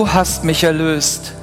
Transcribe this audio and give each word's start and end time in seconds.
Du 0.00 0.10
hast 0.10 0.44
mich 0.44 0.64
erlöst. 0.64 1.34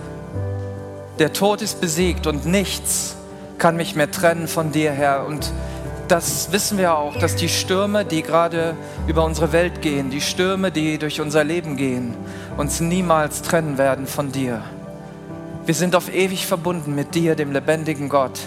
Der 1.19 1.31
Tod 1.31 1.61
ist 1.61 1.79
besiegt 1.79 2.25
und 2.25 2.47
nichts 2.47 3.15
kann 3.59 3.77
mich 3.77 3.95
mehr 3.95 4.09
trennen 4.09 4.47
von 4.47 4.71
dir, 4.71 4.91
Herr. 4.91 5.27
Und 5.27 5.51
das 6.07 6.51
wissen 6.51 6.79
wir 6.79 6.97
auch, 6.97 7.15
dass 7.17 7.35
die 7.35 7.49
Stürme, 7.49 8.03
die 8.03 8.23
gerade 8.23 8.75
über 9.05 9.23
unsere 9.25 9.51
Welt 9.51 9.83
gehen, 9.83 10.09
die 10.09 10.21
Stürme, 10.21 10.71
die 10.71 10.97
durch 10.97 11.21
unser 11.21 11.43
Leben 11.43 11.77
gehen, 11.77 12.15
uns 12.57 12.79
niemals 12.79 13.43
trennen 13.43 13.77
werden 13.77 14.07
von 14.07 14.31
dir. 14.31 14.63
Wir 15.67 15.75
sind 15.75 15.95
auf 15.95 16.11
ewig 16.11 16.47
verbunden 16.47 16.95
mit 16.95 17.13
dir, 17.13 17.35
dem 17.35 17.51
lebendigen 17.51 18.09
Gott. 18.09 18.39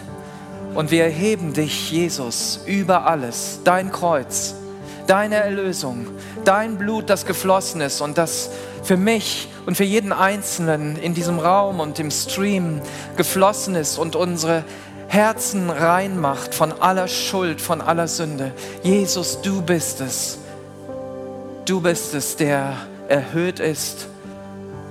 Und 0.75 0.91
wir 0.91 1.05
erheben 1.05 1.53
dich, 1.53 1.93
Jesus, 1.93 2.63
über 2.67 3.07
alles, 3.07 3.61
dein 3.63 3.93
Kreuz, 3.93 4.57
deine 5.07 5.37
Erlösung, 5.37 6.07
dein 6.45 6.77
Blut, 6.77 7.11
das 7.11 7.27
geflossen 7.27 7.81
ist 7.81 8.01
und 8.01 8.19
das 8.19 8.51
für 8.83 8.97
mich 8.97 9.49
und 9.67 9.77
für 9.77 9.85
jeden 9.85 10.13
Einzelnen 10.13 10.97
in 10.97 11.15
diesem 11.15 11.39
Raum 11.39 11.81
und 11.81 11.99
im 11.99 12.11
Stream 12.11 12.81
geflossen 13.17 13.75
ist 13.75 13.99
und 13.99 14.17
unsere 14.17 14.65
Herzen 15.09 15.71
rein 15.71 16.21
macht 16.21 16.55
von 16.55 16.73
aller 16.81 17.09
Schuld, 17.09 17.61
von 17.61 17.81
aller 17.81 18.07
Sünde. 18.07 18.53
Jesus, 18.83 19.43
du 19.43 19.61
bist 19.61 20.01
es. 20.01 20.39
Du 21.65 21.81
bist 21.81 22.15
es, 22.15 22.37
der 22.37 22.77
erhöht 23.09 23.59
ist 23.61 24.07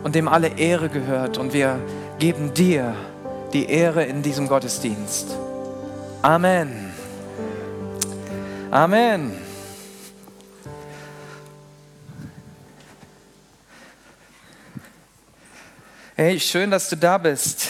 und 0.03 0.15
dem 0.15 0.27
alle 0.27 0.57
Ehre 0.57 0.89
gehört. 0.89 1.37
Und 1.37 1.53
wir 1.53 1.79
geben 2.19 2.53
dir 2.53 2.93
die 3.53 3.69
Ehre 3.69 4.03
in 4.03 4.21
diesem 4.21 4.47
Gottesdienst. 4.47 5.27
Amen. 6.21 6.93
Amen. 8.71 9.48
Hey, 16.21 16.37
schön, 16.41 16.69
dass 16.69 16.89
du 16.89 16.97
da 16.97 17.17
bist. 17.17 17.67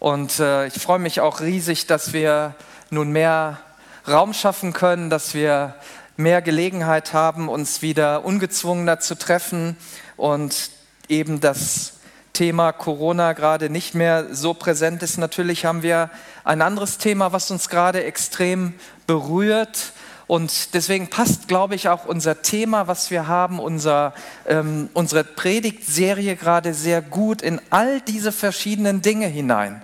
Und 0.00 0.40
äh, 0.40 0.66
ich 0.66 0.82
freue 0.82 0.98
mich 0.98 1.20
auch 1.20 1.40
riesig, 1.40 1.86
dass 1.86 2.12
wir 2.12 2.56
nun 2.90 3.12
mehr 3.12 3.60
Raum 4.08 4.34
schaffen 4.34 4.72
können, 4.72 5.10
dass 5.10 5.32
wir 5.32 5.76
mehr 6.16 6.42
Gelegenheit 6.42 7.12
haben, 7.12 7.48
uns 7.48 7.82
wieder 7.82 8.24
ungezwungener 8.24 8.98
zu 8.98 9.16
treffen 9.16 9.76
und 10.16 10.72
eben 11.08 11.38
das 11.38 12.00
Thema 12.32 12.72
Corona 12.72 13.32
gerade 13.32 13.70
nicht 13.70 13.94
mehr 13.94 14.34
so 14.34 14.52
präsent 14.52 15.04
ist. 15.04 15.16
Natürlich 15.16 15.64
haben 15.64 15.84
wir 15.84 16.10
ein 16.42 16.60
anderes 16.60 16.98
Thema, 16.98 17.32
was 17.32 17.52
uns 17.52 17.68
gerade 17.68 18.02
extrem 18.02 18.74
berührt 19.06 19.92
und 20.26 20.74
deswegen 20.74 21.08
passt, 21.08 21.46
glaube 21.46 21.76
ich, 21.76 21.88
auch 21.88 22.04
unser 22.04 22.42
Thema, 22.42 22.88
was 22.88 23.10
wir 23.10 23.28
haben, 23.28 23.60
unser, 23.60 24.12
ähm, 24.46 24.88
unsere 24.92 25.22
Predigtserie 25.22 26.34
gerade 26.34 26.74
sehr 26.74 27.00
gut 27.00 27.42
in 27.42 27.60
all 27.70 28.00
diese 28.00 28.32
verschiedenen 28.32 29.02
Dinge 29.02 29.26
hinein. 29.26 29.82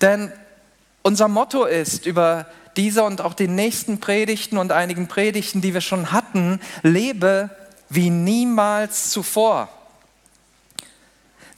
Denn 0.00 0.32
unser 1.02 1.28
Motto 1.28 1.64
ist 1.64 2.04
über 2.04 2.46
diese 2.76 3.04
und 3.04 3.20
auch 3.20 3.34
die 3.34 3.46
nächsten 3.46 4.00
Predigten 4.00 4.58
und 4.58 4.72
einigen 4.72 5.06
Predigten, 5.06 5.60
die 5.60 5.72
wir 5.72 5.80
schon 5.80 6.10
hatten, 6.10 6.60
lebe 6.82 7.50
wie 7.88 8.10
niemals 8.10 9.10
zuvor. 9.10 9.68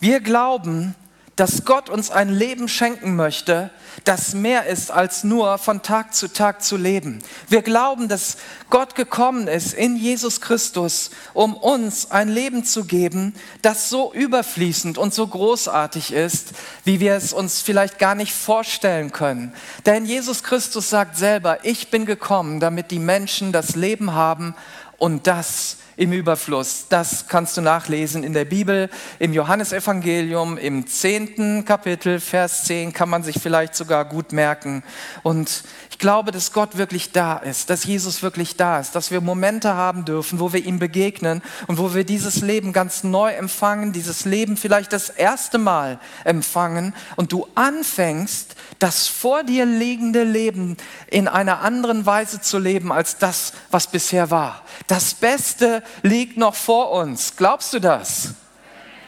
Wir 0.01 0.21
glauben, 0.21 0.95
dass 1.39 1.65
Gott 1.65 1.89
uns 1.89 2.11
ein 2.11 2.31
Leben 2.31 2.67
schenken 2.67 3.15
möchte, 3.15 3.71
das 4.03 4.35
mehr 4.35 4.67
ist 4.67 4.91
als 4.91 5.23
nur 5.23 5.59
von 5.59 5.83
Tag 5.83 6.13
zu 6.13 6.33
Tag 6.33 6.65
zu 6.65 6.77
leben. 6.77 7.23
Wir 7.49 7.63
glauben, 7.63 8.09
dass 8.09 8.39
Gott 8.71 8.97
gekommen 8.97 9.47
ist 9.47 9.73
in 9.73 9.97
Jesus 9.97 10.41
Christus, 10.41 11.11
um 11.35 11.55
uns 11.55 12.11
ein 12.11 12.29
Leben 12.29 12.65
zu 12.65 12.87
geben, 12.87 13.35
das 13.63 13.89
so 13.89 14.13
überfließend 14.13 14.99
und 14.99 15.15
so 15.15 15.29
großartig 15.29 16.13
ist, 16.13 16.55
wie 16.83 16.99
wir 16.99 17.15
es 17.15 17.33
uns 17.33 17.61
vielleicht 17.61 18.01
gar 18.01 18.17
nicht 18.17 18.33
vorstellen 18.33 19.13
können. 19.13 19.55
Denn 19.87 20.07
Jesus 20.07 20.43
Christus 20.43 20.91
sagt 20.91 21.17
selber, 21.17 21.65
ich 21.65 21.89
bin 21.89 22.05
gekommen, 22.05 22.59
damit 22.59 22.91
die 22.91 22.99
Menschen 22.99 23.53
das 23.53 23.77
Leben 23.77 24.13
haben 24.13 24.57
und 24.97 25.29
das 25.29 25.77
im 25.99 26.13
Überfluss. 26.13 26.87
Das 26.89 27.27
kannst 27.27 27.57
du 27.57 27.61
nachlesen 27.61 28.23
in 28.23 28.33
der 28.33 28.45
Bibel, 28.45 28.89
im 29.19 29.33
Johannesevangelium, 29.33 30.57
im 30.57 30.87
zehnten 30.87 31.65
Kapitel, 31.65 32.21
Vers 32.21 32.65
10, 32.65 32.93
kann 32.93 33.09
man 33.09 33.25
sich 33.25 33.37
vielleicht 33.43 33.75
sogar 33.75 34.05
gut 34.05 34.33
merken. 34.33 34.85
Und 35.25 35.65
ich 35.91 35.99
glaube, 35.99 36.31
dass 36.31 36.53
Gott 36.53 36.79
wirklich 36.79 37.11
da 37.11 37.37
ist, 37.37 37.69
dass 37.69 37.83
Jesus 37.83 38.23
wirklich 38.23 38.55
da 38.55 38.79
ist, 38.79 38.95
dass 38.95 39.11
wir 39.11 39.21
Momente 39.21 39.75
haben 39.75 40.05
dürfen, 40.05 40.39
wo 40.39 40.53
wir 40.53 40.65
ihm 40.65 40.79
begegnen 40.79 41.43
und 41.67 41.79
wo 41.79 41.93
wir 41.93 42.05
dieses 42.05 42.43
Leben 42.43 42.73
ganz 42.73 43.03
neu 43.03 43.33
empfangen, 43.33 43.93
dieses 43.93 44.25
Leben 44.25 44.57
vielleicht 44.57 44.93
das 44.93 45.11
erste 45.11 45.59
Mal 45.59 45.99
empfangen 46.23 46.95
und 47.17 47.33
du 47.33 47.49
anfängst, 47.57 48.55
das 48.79 49.09
vor 49.09 49.43
dir 49.43 49.67
liegende 49.67 50.23
Leben 50.23 50.77
in 51.09 51.27
einer 51.27 51.63
anderen 51.63 52.07
Weise 52.07 52.41
zu 52.41 52.61
leben 52.61 52.93
als 52.93 53.19
das, 53.19 53.53
was 53.73 53.89
bisher 53.89 54.31
war. 54.31 54.63
Das 54.87 55.15
Beste 55.15 55.83
liegt 56.03 56.37
noch 56.37 56.55
vor 56.55 56.91
uns. 56.93 57.37
Glaubst 57.37 57.73
du 57.73 57.79
das? 57.81 58.35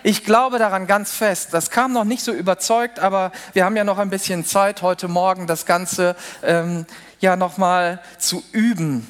Ich 0.03 0.25
glaube 0.25 0.59
daran 0.59 0.87
ganz 0.87 1.13
fest. 1.13 1.53
Das 1.53 1.71
kam 1.71 1.93
noch 1.93 2.05
nicht 2.05 2.25
so 2.25 2.33
überzeugt, 2.33 2.99
aber 2.99 3.33
wir 3.53 3.65
haben 3.65 3.77
ja 3.77 3.85
noch 3.85 3.99
ein 3.99 4.09
bisschen 4.09 4.47
Zeit 4.47 4.81
heute 4.81 5.09
Morgen, 5.09 5.47
das 5.47 5.67
Ganze 5.67 6.17
ähm, 6.43 6.87
ja 7.21 7.37
nochmal 7.37 8.01
zu 8.19 8.43
üben. 8.53 9.07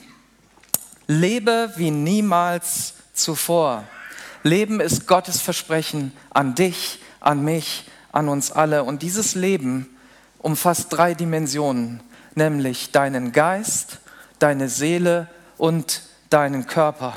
Lebe 1.06 1.72
wie 1.76 1.90
niemals 1.90 2.94
zuvor. 3.12 3.84
Leben 4.42 4.80
ist 4.80 5.06
Gottes 5.06 5.40
Versprechen 5.40 6.12
an 6.30 6.54
dich, 6.54 7.00
an 7.20 7.44
mich, 7.44 7.88
an 8.10 8.28
uns 8.28 8.50
alle. 8.50 8.84
Und 8.84 9.02
dieses 9.02 9.34
Leben 9.34 9.86
umfasst 10.38 10.92
drei 10.92 11.14
Dimensionen, 11.14 12.02
nämlich 12.34 12.90
deinen 12.90 13.32
Geist, 13.32 13.98
deine 14.38 14.68
Seele 14.68 15.28
und 15.56 16.02
deinen 16.30 16.66
Körper. 16.66 17.14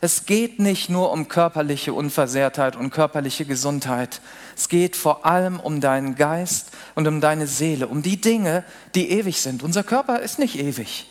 Es 0.00 0.26
geht 0.26 0.60
nicht 0.60 0.88
nur 0.90 1.10
um 1.10 1.26
körperliche 1.26 1.92
Unversehrtheit 1.92 2.76
und 2.76 2.90
körperliche 2.90 3.44
Gesundheit. 3.44 4.20
Es 4.56 4.68
geht 4.68 4.94
vor 4.94 5.26
allem 5.26 5.58
um 5.58 5.80
deinen 5.80 6.14
Geist 6.14 6.70
und 6.94 7.08
um 7.08 7.20
deine 7.20 7.48
Seele, 7.48 7.88
um 7.88 8.02
die 8.02 8.20
Dinge, 8.20 8.64
die 8.94 9.10
ewig 9.10 9.40
sind. 9.40 9.62
Unser 9.62 9.82
Körper 9.82 10.20
ist 10.20 10.38
nicht 10.38 10.56
ewig. 10.56 11.10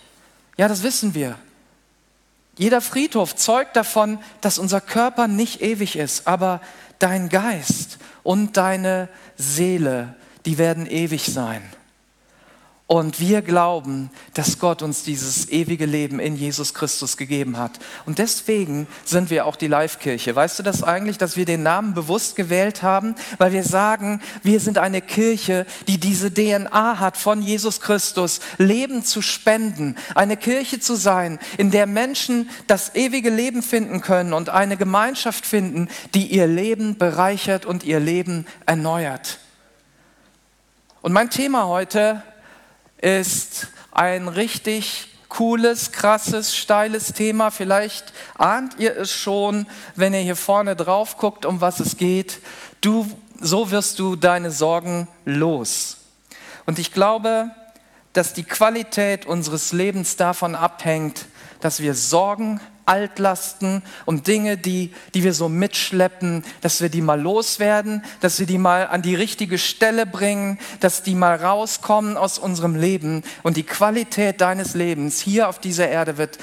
Ja, 0.55 0.69
das 0.69 0.83
wissen 0.83 1.13
wir. 1.13 1.35
Jeder 2.57 2.81
Friedhof 2.81 3.35
zeugt 3.35 3.75
davon, 3.75 4.19
dass 4.41 4.57
unser 4.57 4.81
Körper 4.81 5.27
nicht 5.27 5.61
ewig 5.61 5.97
ist, 5.97 6.25
aber 6.25 6.61
dein 6.97 7.29
Geist 7.29 7.99
und 8.23 8.57
deine 8.57 9.09
Seele, 9.35 10.15
die 10.45 10.57
werden 10.57 10.87
ewig 10.87 11.25
sein. 11.25 11.61
Und 12.89 13.19
wir 13.19 13.41
glauben, 13.41 14.09
dass 14.33 14.59
Gott 14.59 14.81
uns 14.81 15.03
dieses 15.03 15.49
ewige 15.49 15.85
Leben 15.85 16.21
in 16.21 16.37
Jesus 16.37 16.73
Christus 16.73 17.17
gegeben 17.17 17.57
hat. 17.57 17.79
Und 18.05 18.17
deswegen 18.17 18.87
sind 19.03 19.29
wir 19.29 19.45
auch 19.45 19.57
die 19.57 19.67
Live-Kirche. 19.67 20.33
Weißt 20.33 20.57
du 20.57 20.63
das 20.63 20.83
eigentlich, 20.83 21.17
dass 21.17 21.35
wir 21.35 21.43
den 21.43 21.63
Namen 21.63 21.93
bewusst 21.93 22.37
gewählt 22.37 22.83
haben? 22.83 23.15
Weil 23.39 23.51
wir 23.51 23.65
sagen, 23.65 24.21
wir 24.41 24.61
sind 24.61 24.77
eine 24.77 25.01
Kirche, 25.01 25.65
die 25.89 25.99
diese 25.99 26.33
DNA 26.33 26.97
hat 26.97 27.17
von 27.17 27.41
Jesus 27.41 27.81
Christus, 27.81 28.39
Leben 28.57 29.03
zu 29.03 29.21
spenden. 29.21 29.97
Eine 30.15 30.37
Kirche 30.37 30.79
zu 30.79 30.95
sein, 30.95 31.39
in 31.57 31.71
der 31.71 31.87
Menschen 31.87 32.49
das 32.67 32.95
ewige 32.95 33.29
Leben 33.29 33.63
finden 33.63 33.99
können 33.99 34.31
und 34.31 34.47
eine 34.47 34.77
Gemeinschaft 34.77 35.45
finden, 35.45 35.89
die 36.13 36.27
ihr 36.27 36.47
Leben 36.47 36.97
bereichert 36.97 37.65
und 37.65 37.83
ihr 37.83 37.99
Leben 37.99 38.45
erneuert. 38.65 39.39
Und 41.01 41.11
mein 41.11 41.29
Thema 41.29 41.67
heute 41.67 42.23
ist 42.97 43.67
ein 43.91 44.27
richtig 44.27 45.09
cooles, 45.29 45.91
krasses, 45.91 46.55
steiles 46.55 47.13
Thema. 47.13 47.51
Vielleicht 47.51 48.13
ahnt 48.37 48.79
ihr 48.79 48.95
es 48.95 49.11
schon, 49.11 49.67
wenn 49.95 50.13
ihr 50.13 50.21
hier 50.21 50.35
vorne 50.35 50.75
drauf 50.75 51.17
guckt, 51.17 51.45
um 51.45 51.61
was 51.61 51.79
es 51.79 51.97
geht. 51.97 52.39
Du, 52.81 53.09
so 53.39 53.71
wirst 53.71 53.99
du 53.99 54.15
deine 54.15 54.51
Sorgen 54.51 55.07
los. 55.25 55.97
Und 56.65 56.79
ich 56.79 56.91
glaube, 56.91 57.51
dass 58.13 58.33
die 58.33 58.43
Qualität 58.43 59.25
unseres 59.25 59.73
Lebens 59.73 60.15
davon 60.15 60.55
abhängt, 60.55 61.25
dass 61.59 61.81
wir 61.81 61.93
Sorgen 61.93 62.59
Altlasten 62.87 63.83
und 64.05 64.27
Dinge, 64.27 64.57
die, 64.57 64.93
die 65.13 65.23
wir 65.23 65.33
so 65.33 65.49
mitschleppen, 65.49 66.43
dass 66.61 66.81
wir 66.81 66.89
die 66.89 67.01
mal 67.01 67.21
loswerden, 67.21 68.03
dass 68.21 68.39
wir 68.39 68.47
die 68.47 68.57
mal 68.57 68.87
an 68.87 69.01
die 69.01 69.15
richtige 69.15 69.57
Stelle 69.57 70.05
bringen, 70.05 70.59
dass 70.79 71.03
die 71.03 71.15
mal 71.15 71.35
rauskommen 71.35 72.17
aus 72.17 72.39
unserem 72.39 72.75
Leben. 72.75 73.23
Und 73.43 73.57
die 73.57 73.63
Qualität 73.63 74.41
deines 74.41 74.73
Lebens 74.73 75.19
hier 75.19 75.49
auf 75.49 75.59
dieser 75.59 75.89
Erde 75.89 76.17
wird 76.17 76.37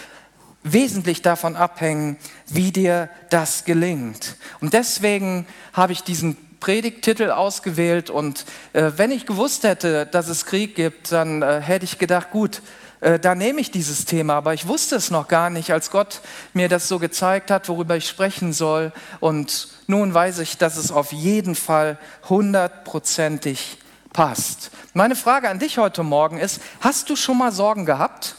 wesentlich 0.62 1.22
davon 1.22 1.56
abhängen, 1.56 2.16
wie 2.46 2.72
dir 2.72 3.10
das 3.30 3.64
gelingt. 3.64 4.36
Und 4.60 4.72
deswegen 4.72 5.46
habe 5.72 5.92
ich 5.92 6.02
diesen 6.02 6.36
Predigttitel 6.58 7.30
ausgewählt 7.30 8.08
und 8.08 8.46
äh, 8.72 8.92
wenn 8.96 9.10
ich 9.10 9.26
gewusst 9.26 9.64
hätte, 9.64 10.06
dass 10.06 10.28
es 10.28 10.46
Krieg 10.46 10.74
gibt, 10.74 11.12
dann 11.12 11.42
äh, 11.42 11.60
hätte 11.60 11.84
ich 11.84 11.98
gedacht, 11.98 12.30
gut, 12.30 12.62
äh, 13.04 13.20
da 13.20 13.34
nehme 13.34 13.60
ich 13.60 13.70
dieses 13.70 14.06
Thema, 14.06 14.34
aber 14.34 14.54
ich 14.54 14.66
wusste 14.66 14.96
es 14.96 15.10
noch 15.10 15.28
gar 15.28 15.50
nicht, 15.50 15.70
als 15.70 15.90
Gott 15.90 16.22
mir 16.54 16.70
das 16.70 16.88
so 16.88 16.98
gezeigt 16.98 17.50
hat, 17.50 17.68
worüber 17.68 17.96
ich 17.96 18.08
sprechen 18.08 18.54
soll. 18.54 18.92
Und 19.20 19.68
nun 19.86 20.14
weiß 20.14 20.38
ich, 20.38 20.56
dass 20.56 20.78
es 20.78 20.90
auf 20.90 21.12
jeden 21.12 21.54
Fall 21.54 21.98
hundertprozentig 22.30 23.76
passt. 24.14 24.70
Meine 24.94 25.16
Frage 25.16 25.50
an 25.50 25.58
dich 25.58 25.76
heute 25.76 26.02
Morgen 26.02 26.38
ist, 26.38 26.62
hast 26.80 27.10
du 27.10 27.16
schon 27.16 27.36
mal 27.36 27.52
Sorgen 27.52 27.84
gehabt? 27.84 28.36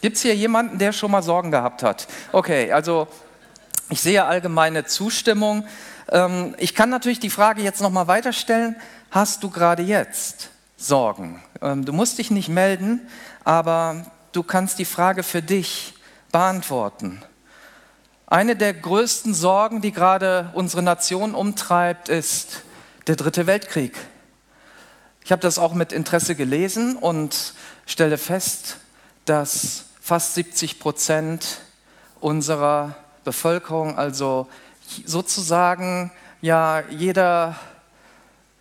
Gibt 0.00 0.16
es 0.16 0.22
hier 0.22 0.34
jemanden, 0.34 0.78
der 0.78 0.92
schon 0.92 1.10
mal 1.10 1.22
Sorgen 1.22 1.50
gehabt 1.50 1.82
hat? 1.82 2.06
Okay, 2.32 2.72
also 2.72 3.08
ich 3.90 4.00
sehe 4.00 4.24
allgemeine 4.24 4.86
Zustimmung. 4.86 5.66
Ähm, 6.10 6.54
ich 6.56 6.74
kann 6.74 6.88
natürlich 6.88 7.20
die 7.20 7.28
Frage 7.28 7.60
jetzt 7.60 7.82
nochmal 7.82 8.06
weiterstellen. 8.06 8.76
Hast 9.10 9.42
du 9.42 9.50
gerade 9.50 9.82
jetzt 9.82 10.48
Sorgen? 10.76 11.42
Ähm, 11.62 11.84
du 11.84 11.92
musst 11.92 12.18
dich 12.18 12.30
nicht 12.30 12.48
melden, 12.48 13.08
aber 13.44 14.06
du 14.32 14.42
kannst 14.42 14.78
die 14.78 14.84
Frage 14.84 15.22
für 15.22 15.42
dich 15.42 15.94
beantworten. 16.32 17.22
Eine 18.26 18.56
der 18.56 18.74
größten 18.74 19.34
Sorgen, 19.34 19.80
die 19.80 19.92
gerade 19.92 20.50
unsere 20.54 20.82
Nation 20.82 21.34
umtreibt, 21.34 22.08
ist 22.08 22.62
der 23.06 23.16
dritte 23.16 23.46
Weltkrieg. 23.46 23.96
Ich 25.24 25.32
habe 25.32 25.42
das 25.42 25.58
auch 25.58 25.74
mit 25.74 25.92
Interesse 25.92 26.34
gelesen 26.34 26.96
und 26.96 27.54
stelle 27.86 28.18
fest, 28.18 28.78
dass 29.24 29.86
fast 30.00 30.34
70 30.34 30.78
Prozent 30.78 31.60
unserer 32.20 32.96
Bevölkerung, 33.24 33.98
also 33.98 34.46
sozusagen 35.04 36.12
ja 36.40 36.80
jeder, 36.90 37.56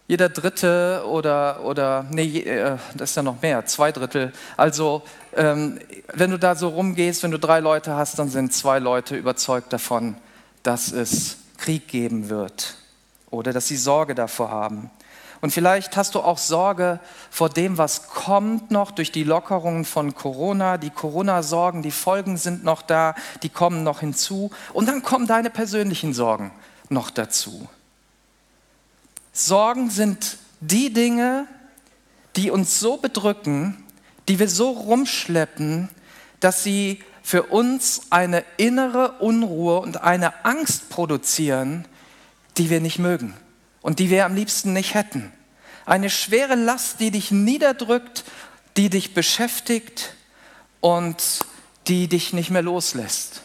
jeder 0.08 0.30
Dritte 0.30 1.04
oder, 1.08 1.64
oder 1.64 2.06
nee, 2.12 2.40
äh, 2.40 2.78
das 2.94 3.12
ist 3.12 3.16
ja 3.16 3.24
noch 3.24 3.42
mehr, 3.42 3.66
zwei 3.66 3.92
Drittel. 3.92 4.32
Also 4.56 5.04
ähm, 5.36 5.80
wenn 6.14 6.32
du 6.32 6.38
da 6.38 6.56
so 6.56 6.70
rumgehst, 6.70 7.24
wenn 7.24 7.32
du 7.32 7.40
drei 7.40 7.60
Leute 7.60 7.96
hast, 7.96 8.20
dann 8.20 8.30
sind 8.30 8.54
zwei 8.54 8.80
Leute 8.80 9.16
überzeugt 9.16 9.74
davon, 9.74 10.16
dass 10.64 10.92
es 10.92 11.38
Krieg 11.58 11.88
geben 11.88 12.30
wird 12.30 12.76
oder 13.32 13.52
dass 13.52 13.68
sie 13.68 13.78
Sorge 13.78 14.14
davor 14.16 14.52
haben. 14.52 14.92
Und 15.42 15.52
vielleicht 15.52 15.98
hast 15.98 16.16
du 16.16 16.22
auch 16.22 16.38
Sorge 16.38 17.00
vor 17.30 17.50
dem, 17.50 17.78
was 17.78 18.08
kommt 18.08 18.72
noch 18.72 18.92
durch 18.92 19.12
die 19.12 19.24
Lockerungen 19.24 19.86
von 19.86 20.16
Corona. 20.16 20.78
Die 20.78 20.90
Corona-Sorgen, 20.90 21.82
die 21.84 21.92
Folgen 21.92 22.38
sind 22.38 22.64
noch 22.64 22.82
da, 22.82 23.16
die 23.44 23.50
kommen 23.50 23.84
noch 23.84 24.00
hinzu. 24.00 24.50
Und 24.74 24.88
dann 24.88 25.04
kommen 25.04 25.28
deine 25.28 25.50
persönlichen 25.50 26.14
Sorgen 26.14 26.52
noch 26.90 27.12
dazu. 27.12 27.68
Sorgen 29.38 29.90
sind 29.90 30.38
die 30.62 30.94
Dinge, 30.94 31.46
die 32.38 32.52
uns 32.52 32.80
so 32.80 32.96
bedrücken, 32.96 33.84
die 34.30 34.40
wir 34.40 34.48
so 34.48 34.70
rumschleppen, 34.70 35.90
dass 36.40 36.64
sie 36.64 37.04
für 37.22 37.44
uns 37.44 38.04
eine 38.12 38.46
innere 38.56 39.20
Unruhe 39.20 39.80
und 39.82 40.02
eine 40.02 40.46
Angst 40.46 40.90
produzieren, 40.90 41.86
die 42.58 42.70
wir 42.70 42.80
nicht 42.80 42.98
mögen 42.98 43.34
und 43.82 44.00
die 44.00 44.10
wir 44.10 44.26
am 44.26 44.36
liebsten 44.36 44.72
nicht 44.72 44.94
hätten. 44.94 45.34
Eine 45.86 46.10
schwere 46.10 46.56
Last, 46.56 47.02
die 47.02 47.12
dich 47.12 47.32
niederdrückt, 47.32 48.24
die 48.78 48.90
dich 48.90 49.14
beschäftigt 49.14 50.14
und 50.80 51.42
die 51.88 52.08
dich 52.08 52.32
nicht 52.32 52.52
mehr 52.52 52.62
loslässt. 52.62 53.42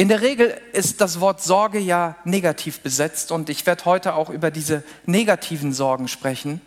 In 0.00 0.08
der 0.08 0.22
Regel 0.22 0.58
ist 0.72 1.02
das 1.02 1.20
Wort 1.20 1.42
Sorge 1.42 1.78
ja 1.78 2.16
negativ 2.24 2.80
besetzt 2.80 3.30
und 3.32 3.50
ich 3.50 3.66
werde 3.66 3.84
heute 3.84 4.14
auch 4.14 4.30
über 4.30 4.50
diese 4.50 4.82
negativen 5.04 5.74
Sorgen 5.74 6.08
sprechen. 6.08 6.62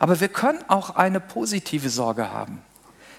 Aber 0.00 0.18
wir 0.18 0.26
können 0.26 0.64
auch 0.66 0.90
eine 0.96 1.20
positive 1.20 1.90
Sorge 1.90 2.32
haben. 2.32 2.60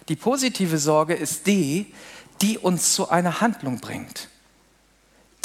Die 0.09 0.17
positive 0.17 0.77
Sorge 0.77 1.13
ist 1.13 1.47
die, 1.47 1.93
die 2.41 2.57
uns 2.57 2.93
zu 2.93 3.07
einer 3.07 3.39
Handlung 3.39 3.79
bringt. 3.79 4.27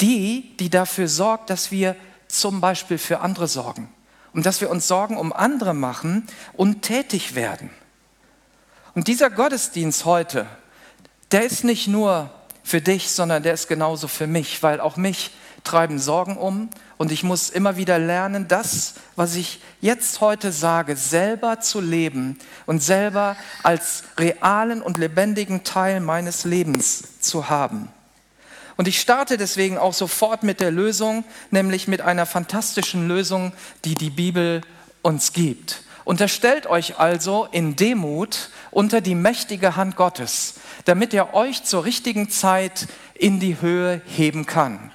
Die, 0.01 0.53
die 0.57 0.69
dafür 0.69 1.07
sorgt, 1.07 1.49
dass 1.49 1.71
wir 1.71 1.95
zum 2.27 2.59
Beispiel 2.59 2.97
für 2.97 3.21
andere 3.21 3.47
sorgen 3.47 3.87
und 4.33 4.45
dass 4.45 4.59
wir 4.59 4.69
uns 4.69 4.85
Sorgen 4.85 5.15
um 5.15 5.31
andere 5.31 5.73
machen 5.73 6.27
und 6.51 6.81
tätig 6.81 7.35
werden. 7.35 7.69
Und 8.95 9.07
dieser 9.07 9.29
Gottesdienst 9.29 10.03
heute, 10.03 10.45
der 11.31 11.45
ist 11.45 11.63
nicht 11.63 11.87
nur 11.87 12.31
für 12.63 12.81
dich, 12.81 13.11
sondern 13.11 13.43
der 13.43 13.53
ist 13.53 13.67
genauso 13.67 14.07
für 14.07 14.27
mich, 14.27 14.61
weil 14.63 14.79
auch 14.79 14.97
mich 14.97 15.31
treiben 15.63 15.99
Sorgen 15.99 16.37
um 16.37 16.69
und 16.97 17.11
ich 17.11 17.23
muss 17.23 17.49
immer 17.49 17.77
wieder 17.77 17.99
lernen, 17.99 18.47
das, 18.47 18.95
was 19.15 19.35
ich 19.35 19.61
jetzt 19.81 20.21
heute 20.21 20.51
sage, 20.51 20.95
selber 20.95 21.59
zu 21.59 21.81
leben 21.81 22.37
und 22.65 22.81
selber 22.81 23.37
als 23.63 24.03
realen 24.17 24.81
und 24.81 24.97
lebendigen 24.97 25.63
Teil 25.63 25.99
meines 25.99 26.45
Lebens 26.45 27.19
zu 27.21 27.49
haben. 27.49 27.89
Und 28.77 28.87
ich 28.87 29.01
starte 29.01 29.37
deswegen 29.37 29.77
auch 29.77 29.93
sofort 29.93 30.43
mit 30.43 30.61
der 30.61 30.71
Lösung, 30.71 31.25
nämlich 31.51 31.87
mit 31.87 32.01
einer 32.01 32.25
fantastischen 32.25 33.09
Lösung, 33.09 33.51
die 33.83 33.95
die 33.95 34.09
Bibel 34.09 34.61
uns 35.01 35.33
gibt. 35.33 35.83
Unterstellt 36.09 36.65
euch 36.65 36.97
also 36.97 37.47
in 37.51 37.75
Demut 37.75 38.49
unter 38.71 38.99
die 38.99 39.13
mächtige 39.13 39.75
Hand 39.75 39.95
Gottes, 39.95 40.55
damit 40.85 41.13
er 41.13 41.35
euch 41.35 41.65
zur 41.65 41.85
richtigen 41.85 42.31
Zeit 42.31 42.87
in 43.13 43.39
die 43.39 43.61
Höhe 43.61 44.01
heben 44.07 44.47
kann. 44.47 44.91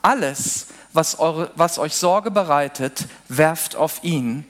Alles, 0.00 0.68
was, 0.94 1.18
eure, 1.18 1.50
was 1.56 1.78
euch 1.78 1.94
Sorge 1.94 2.30
bereitet, 2.30 3.04
werft 3.28 3.76
auf 3.76 4.02
ihn, 4.02 4.46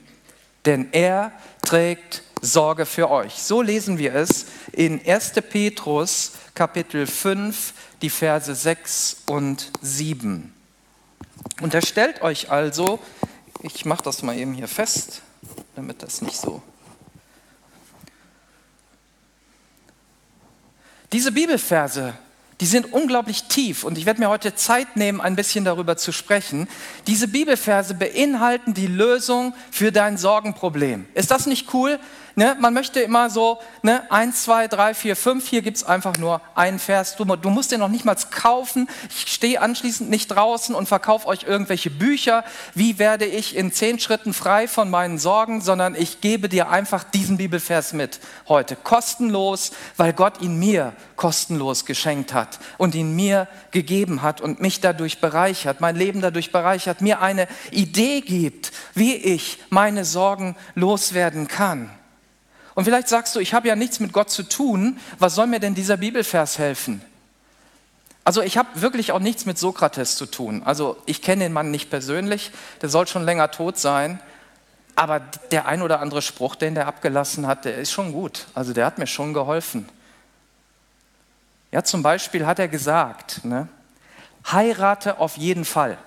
denn 0.65 0.91
er 0.93 1.33
trägt 1.63 2.23
Sorge 2.41 2.87
für 2.87 3.11
euch. 3.11 3.43
So 3.43 3.61
lesen 3.61 3.99
wir 3.99 4.15
es 4.15 4.47
in 4.71 5.05
1. 5.05 5.33
Petrus 5.51 6.35
Kapitel 6.55 7.09
5, 7.09 7.75
die 8.01 8.11
Verse 8.11 8.55
6 8.55 9.25
und 9.27 9.73
7. 9.83 10.55
Unterstellt 11.63 12.23
euch 12.23 12.53
also, 12.53 13.01
ich 13.61 13.85
mache 13.85 14.05
das 14.05 14.23
mal 14.23 14.39
eben 14.39 14.55
hier 14.55 14.69
fest, 14.69 15.23
damit 15.75 16.03
das 16.03 16.23
nicht 16.23 16.37
so. 16.37 16.63
Diese 21.13 21.31
Bibelverse, 21.33 22.15
die 22.61 22.67
sind 22.67 22.93
unglaublich 22.93 23.45
tief 23.45 23.85
und 23.85 23.99
ich 23.99 24.07
werde 24.07 24.21
mir 24.21 24.29
heute 24.29 24.55
Zeit 24.55 24.97
nehmen, 24.97 25.21
ein 25.21 25.37
bisschen 25.37 25.65
darüber 25.65 25.97
zu 25.97 26.13
sprechen. 26.13 26.69
Diese 27.07 27.29
Bibelverse 27.29 27.95
beinhalten 27.95 28.75
die 28.75 28.87
Lösung 28.87 29.55
für 29.71 29.93
dein 29.93 30.19
Sorgenproblem. 30.19 31.07
Ist 31.15 31.31
das 31.31 31.47
nicht 31.47 31.73
cool? 31.75 31.99
Ne? 32.37 32.57
Man 32.59 32.75
möchte 32.75 33.01
immer 33.01 33.31
so, 33.31 33.61
ne? 33.83 34.11
eins, 34.11 34.43
zwei, 34.43 34.67
drei, 34.67 34.95
vier, 34.95 35.15
fünf, 35.15 35.47
hier 35.47 35.63
gibt 35.63 35.77
es 35.77 35.85
einfach 35.85 36.19
nur 36.19 36.41
einen 36.57 36.81
Vers. 36.81 37.15
Du, 37.15 37.25
du 37.25 37.51
musst 37.51 37.71
den 37.71 37.79
noch 37.79 37.89
nicht 37.89 38.05
mal 38.05 38.17
kaufen. 38.31 38.89
Ich 39.09 39.33
stehe 39.33 39.61
anschließend 39.61 40.11
nicht 40.11 40.29
draußen 40.29 40.75
und 40.75 40.89
verkaufe 40.89 41.29
euch 41.29 41.45
irgendwelche 41.45 41.91
Bücher. 41.91 42.45
Wie 42.75 42.99
werde 42.99 43.25
ich 43.25 43.55
in 43.55 43.73
zehn 43.73 44.01
Schritten 44.01 44.35
frei 44.35 44.67
von 44.67 44.91
meinen 44.91 45.19
Sorgen, 45.19 45.61
sondern 45.61 45.95
ich 45.95 46.21
gebe 46.21 46.49
dir 46.49 46.71
einfach 46.71 47.05
diesen 47.05 47.37
Bibelvers 47.37 47.93
mit 47.93 48.19
heute. 48.49 48.75
Kostenlos, 48.75 49.71
weil 49.97 50.13
Gott 50.13 50.41
ihn 50.41 50.59
mir 50.59 50.93
kostenlos 51.15 51.85
geschenkt 51.87 52.35
hat 52.35 52.59
und 52.79 52.97
ihn 52.97 53.15
mir 53.15 53.47
gegeben 53.71 54.23
hat 54.23 54.41
und 54.41 54.61
mich 54.61 54.81
dadurch 54.81 55.21
bereichert, 55.21 55.81
mein 55.81 55.95
Leben 55.95 56.21
dadurch 56.21 56.51
bereichert, 56.51 57.01
mir 57.01 57.21
eine 57.21 57.47
Idee 57.71 58.23
gibt, 58.23 58.73
wie 58.95 59.15
ich 59.15 59.59
meine 59.71 60.05
Sorgen 60.05 60.57
loswerden 60.75 61.47
kann. 61.47 61.91
Und 62.75 62.85
vielleicht 62.85 63.09
sagst 63.09 63.35
du, 63.37 63.41
ich 63.41 63.55
habe 63.55 63.69
ja 63.69 63.77
nichts 63.77 64.01
mit 64.01 64.13
Gott 64.13 64.31
zu 64.31 64.43
tun, 64.43 64.99
was 65.19 65.35
soll 65.35 65.47
mir 65.47 65.61
denn 65.61 65.75
dieser 65.75 65.97
Bibelvers 65.97 66.59
helfen? 66.59 67.03
Also 68.25 68.41
ich 68.43 68.57
habe 68.57 68.69
wirklich 68.81 69.13
auch 69.13 69.19
nichts 69.19 69.45
mit 69.45 69.59
Sokrates 69.59 70.17
zu 70.17 70.27
tun. 70.27 70.63
Also 70.65 70.97
ich 71.07 71.21
kenne 71.21 71.45
den 71.45 71.53
Mann 71.53 71.71
nicht 71.71 71.91
persönlich, 71.91 72.53
der 72.81 72.89
soll 72.89 73.07
schon 73.07 73.25
länger 73.25 73.51
tot 73.51 73.79
sein, 73.79 74.19
aber 74.97 75.21
der 75.51 75.67
ein 75.67 75.83
oder 75.83 76.01
andere 76.01 76.23
Spruch, 76.23 76.57
den 76.57 76.75
der 76.75 76.87
abgelassen 76.87 77.47
hat, 77.47 77.65
der 77.65 77.77
ist 77.77 77.93
schon 77.93 78.13
gut. 78.13 78.47
Also 78.55 78.73
der 78.73 78.87
hat 78.87 78.99
mir 78.99 79.07
schon 79.07 79.35
geholfen. 79.35 79.89
Ja, 81.71 81.85
zum 81.85 82.03
Beispiel 82.03 82.47
hat 82.47 82.59
er 82.59 82.69
gesagt, 82.69 83.45
ne, 83.45 83.69
heirate 84.51 85.19
auf 85.19 85.37
jeden 85.37 85.65
Fall. 85.65 85.99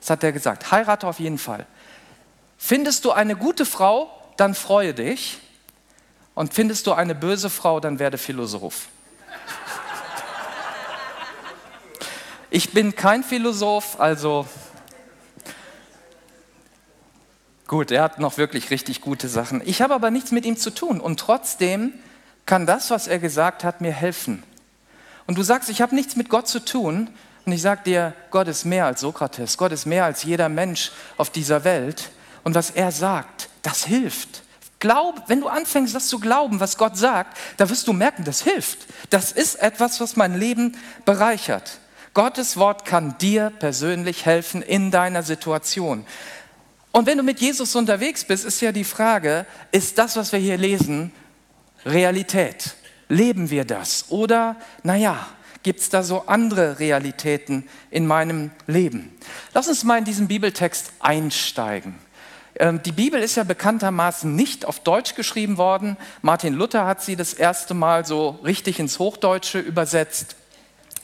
Das 0.00 0.10
hat 0.10 0.22
er 0.22 0.32
gesagt, 0.32 0.70
heirate 0.70 1.06
auf 1.06 1.18
jeden 1.18 1.38
Fall. 1.38 1.66
Findest 2.56 3.04
du 3.04 3.10
eine 3.10 3.36
gute 3.36 3.66
Frau, 3.66 4.10
dann 4.36 4.54
freue 4.54 4.94
dich. 4.94 5.40
Und 6.34 6.54
findest 6.54 6.86
du 6.86 6.92
eine 6.92 7.14
böse 7.14 7.50
Frau, 7.50 7.80
dann 7.80 7.98
werde 7.98 8.18
Philosoph. 8.18 8.88
Ich 12.52 12.72
bin 12.72 12.96
kein 12.96 13.22
Philosoph, 13.22 14.00
also 14.00 14.44
gut, 17.68 17.92
er 17.92 18.02
hat 18.02 18.18
noch 18.18 18.38
wirklich 18.38 18.72
richtig 18.72 19.00
gute 19.00 19.28
Sachen. 19.28 19.62
Ich 19.64 19.80
habe 19.82 19.94
aber 19.94 20.10
nichts 20.10 20.32
mit 20.32 20.44
ihm 20.44 20.56
zu 20.56 20.70
tun 20.70 21.00
und 21.00 21.20
trotzdem 21.20 21.92
kann 22.46 22.66
das, 22.66 22.90
was 22.90 23.06
er 23.06 23.20
gesagt 23.20 23.62
hat, 23.62 23.80
mir 23.80 23.92
helfen. 23.92 24.42
Und 25.28 25.38
du 25.38 25.42
sagst, 25.44 25.70
ich 25.70 25.80
habe 25.80 25.94
nichts 25.94 26.16
mit 26.16 26.28
Gott 26.28 26.48
zu 26.48 26.58
tun 26.58 27.08
und 27.46 27.52
ich 27.52 27.62
sage 27.62 27.82
dir, 27.84 28.14
Gott 28.32 28.48
ist 28.48 28.64
mehr 28.64 28.86
als 28.86 29.00
Sokrates, 29.00 29.56
Gott 29.56 29.70
ist 29.70 29.86
mehr 29.86 30.04
als 30.04 30.24
jeder 30.24 30.48
Mensch 30.48 30.90
auf 31.18 31.30
dieser 31.30 31.62
Welt 31.62 32.10
und 32.42 32.56
was 32.56 32.70
er 32.70 32.90
sagt, 32.90 33.48
das 33.62 33.84
hilft. 33.84 34.42
Glaub, 34.80 35.28
wenn 35.28 35.42
du 35.42 35.48
anfängst, 35.48 35.94
das 35.94 36.08
zu 36.08 36.18
glauben, 36.18 36.58
was 36.58 36.78
Gott 36.78 36.96
sagt, 36.96 37.36
da 37.58 37.68
wirst 37.68 37.86
du 37.86 37.92
merken, 37.92 38.24
das 38.24 38.42
hilft. 38.42 38.78
Das 39.10 39.30
ist 39.30 39.56
etwas, 39.56 40.00
was 40.00 40.16
mein 40.16 40.38
Leben 40.38 40.76
bereichert. 41.04 41.78
Gottes 42.14 42.56
Wort 42.56 42.86
kann 42.86 43.16
dir 43.18 43.52
persönlich 43.58 44.24
helfen 44.26 44.62
in 44.62 44.90
deiner 44.90 45.22
Situation. 45.22 46.04
Und 46.92 47.06
wenn 47.06 47.18
du 47.18 47.22
mit 47.22 47.40
Jesus 47.40 47.76
unterwegs 47.76 48.24
bist, 48.24 48.44
ist 48.44 48.60
ja 48.62 48.72
die 48.72 48.84
Frage, 48.84 49.46
ist 49.70 49.98
das, 49.98 50.16
was 50.16 50.32
wir 50.32 50.40
hier 50.40 50.56
lesen, 50.58 51.12
Realität? 51.84 52.74
Leben 53.08 53.50
wir 53.50 53.64
das? 53.64 54.06
Oder, 54.08 54.56
naja, 54.82 55.26
gibt 55.62 55.80
es 55.80 55.90
da 55.90 56.02
so 56.02 56.26
andere 56.26 56.78
Realitäten 56.78 57.68
in 57.90 58.06
meinem 58.06 58.50
Leben? 58.66 59.16
Lass 59.52 59.68
uns 59.68 59.84
mal 59.84 59.98
in 59.98 60.04
diesen 60.04 60.26
Bibeltext 60.26 60.92
einsteigen. 61.00 61.94
Ähm, 62.56 62.82
die 62.82 62.92
Bibel 62.92 63.20
ist 63.20 63.36
ja 63.36 63.44
bekanntermaßen 63.44 64.34
nicht 64.34 64.64
auf 64.64 64.80
Deutsch 64.80 65.14
geschrieben 65.14 65.56
worden. 65.56 65.96
Martin 66.22 66.54
Luther 66.54 66.86
hat 66.86 67.02
sie 67.02 67.16
das 67.16 67.32
erste 67.32 67.74
Mal 67.74 68.04
so 68.04 68.40
richtig 68.44 68.78
ins 68.78 68.98
Hochdeutsche 68.98 69.58
übersetzt. 69.58 70.36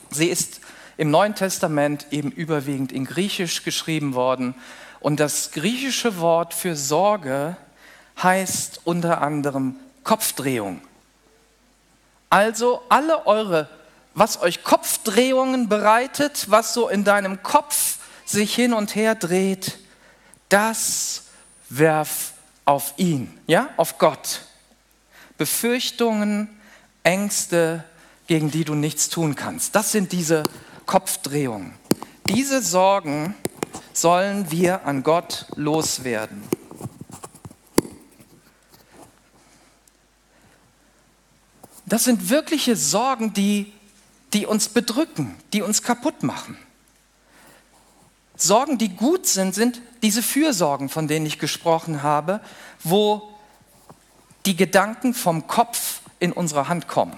Sie 0.09 0.27
ist 0.27 0.61
im 0.97 1.11
Neuen 1.11 1.35
Testament 1.35 2.07
eben 2.11 2.31
überwiegend 2.31 2.91
in 2.91 3.05
Griechisch 3.05 3.63
geschrieben 3.63 4.13
worden. 4.13 4.55
Und 4.99 5.19
das 5.19 5.51
griechische 5.51 6.19
Wort 6.19 6.53
für 6.53 6.75
Sorge 6.75 7.55
heißt 8.21 8.81
unter 8.83 9.21
anderem 9.21 9.75
Kopfdrehung. 10.03 10.81
Also 12.29 12.81
alle 12.89 13.25
eure, 13.27 13.69
was 14.15 14.41
euch 14.41 14.63
Kopfdrehungen 14.63 15.69
bereitet, 15.69 16.47
was 16.49 16.73
so 16.73 16.89
in 16.89 17.03
deinem 17.03 17.43
Kopf 17.43 17.99
sich 18.25 18.53
hin 18.53 18.73
und 18.73 18.95
her 18.95 19.15
dreht, 19.15 19.77
das 20.49 21.26
werf 21.69 22.33
auf 22.65 22.93
ihn, 22.97 23.37
ja, 23.47 23.69
auf 23.77 23.97
Gott. 23.97 24.41
Befürchtungen, 25.37 26.49
Ängste, 27.03 27.83
gegen 28.27 28.51
die 28.51 28.65
du 28.65 28.75
nichts 28.75 29.09
tun 29.09 29.35
kannst. 29.35 29.75
Das 29.75 29.91
sind 29.91 30.11
diese 30.11 30.43
Kopfdrehungen. 30.85 31.73
Diese 32.27 32.61
Sorgen 32.61 33.35
sollen 33.93 34.51
wir 34.51 34.85
an 34.85 35.03
Gott 35.03 35.45
loswerden. 35.55 36.43
Das 41.85 42.03
sind 42.03 42.29
wirkliche 42.29 42.75
Sorgen, 42.75 43.33
die, 43.33 43.71
die 44.33 44.45
uns 44.45 44.67
bedrücken, 44.67 45.35
die 45.53 45.61
uns 45.61 45.81
kaputt 45.81 46.21
machen. 46.21 46.57
Sorgen, 48.35 48.77
die 48.77 48.89
gut 48.89 49.25
sind, 49.25 49.55
sind 49.55 49.81
diese 50.01 50.21
Fürsorgen, 50.21 50.89
von 50.89 51.07
denen 51.07 51.25
ich 51.25 51.39
gesprochen 51.39 52.03
habe, 52.03 52.41
wo 52.83 53.29
die 54.45 54.55
Gedanken 54.55 55.13
vom 55.13 55.47
Kopf 55.47 56.01
in 56.19 56.31
unsere 56.31 56.67
Hand 56.67 56.87
kommen 56.87 57.17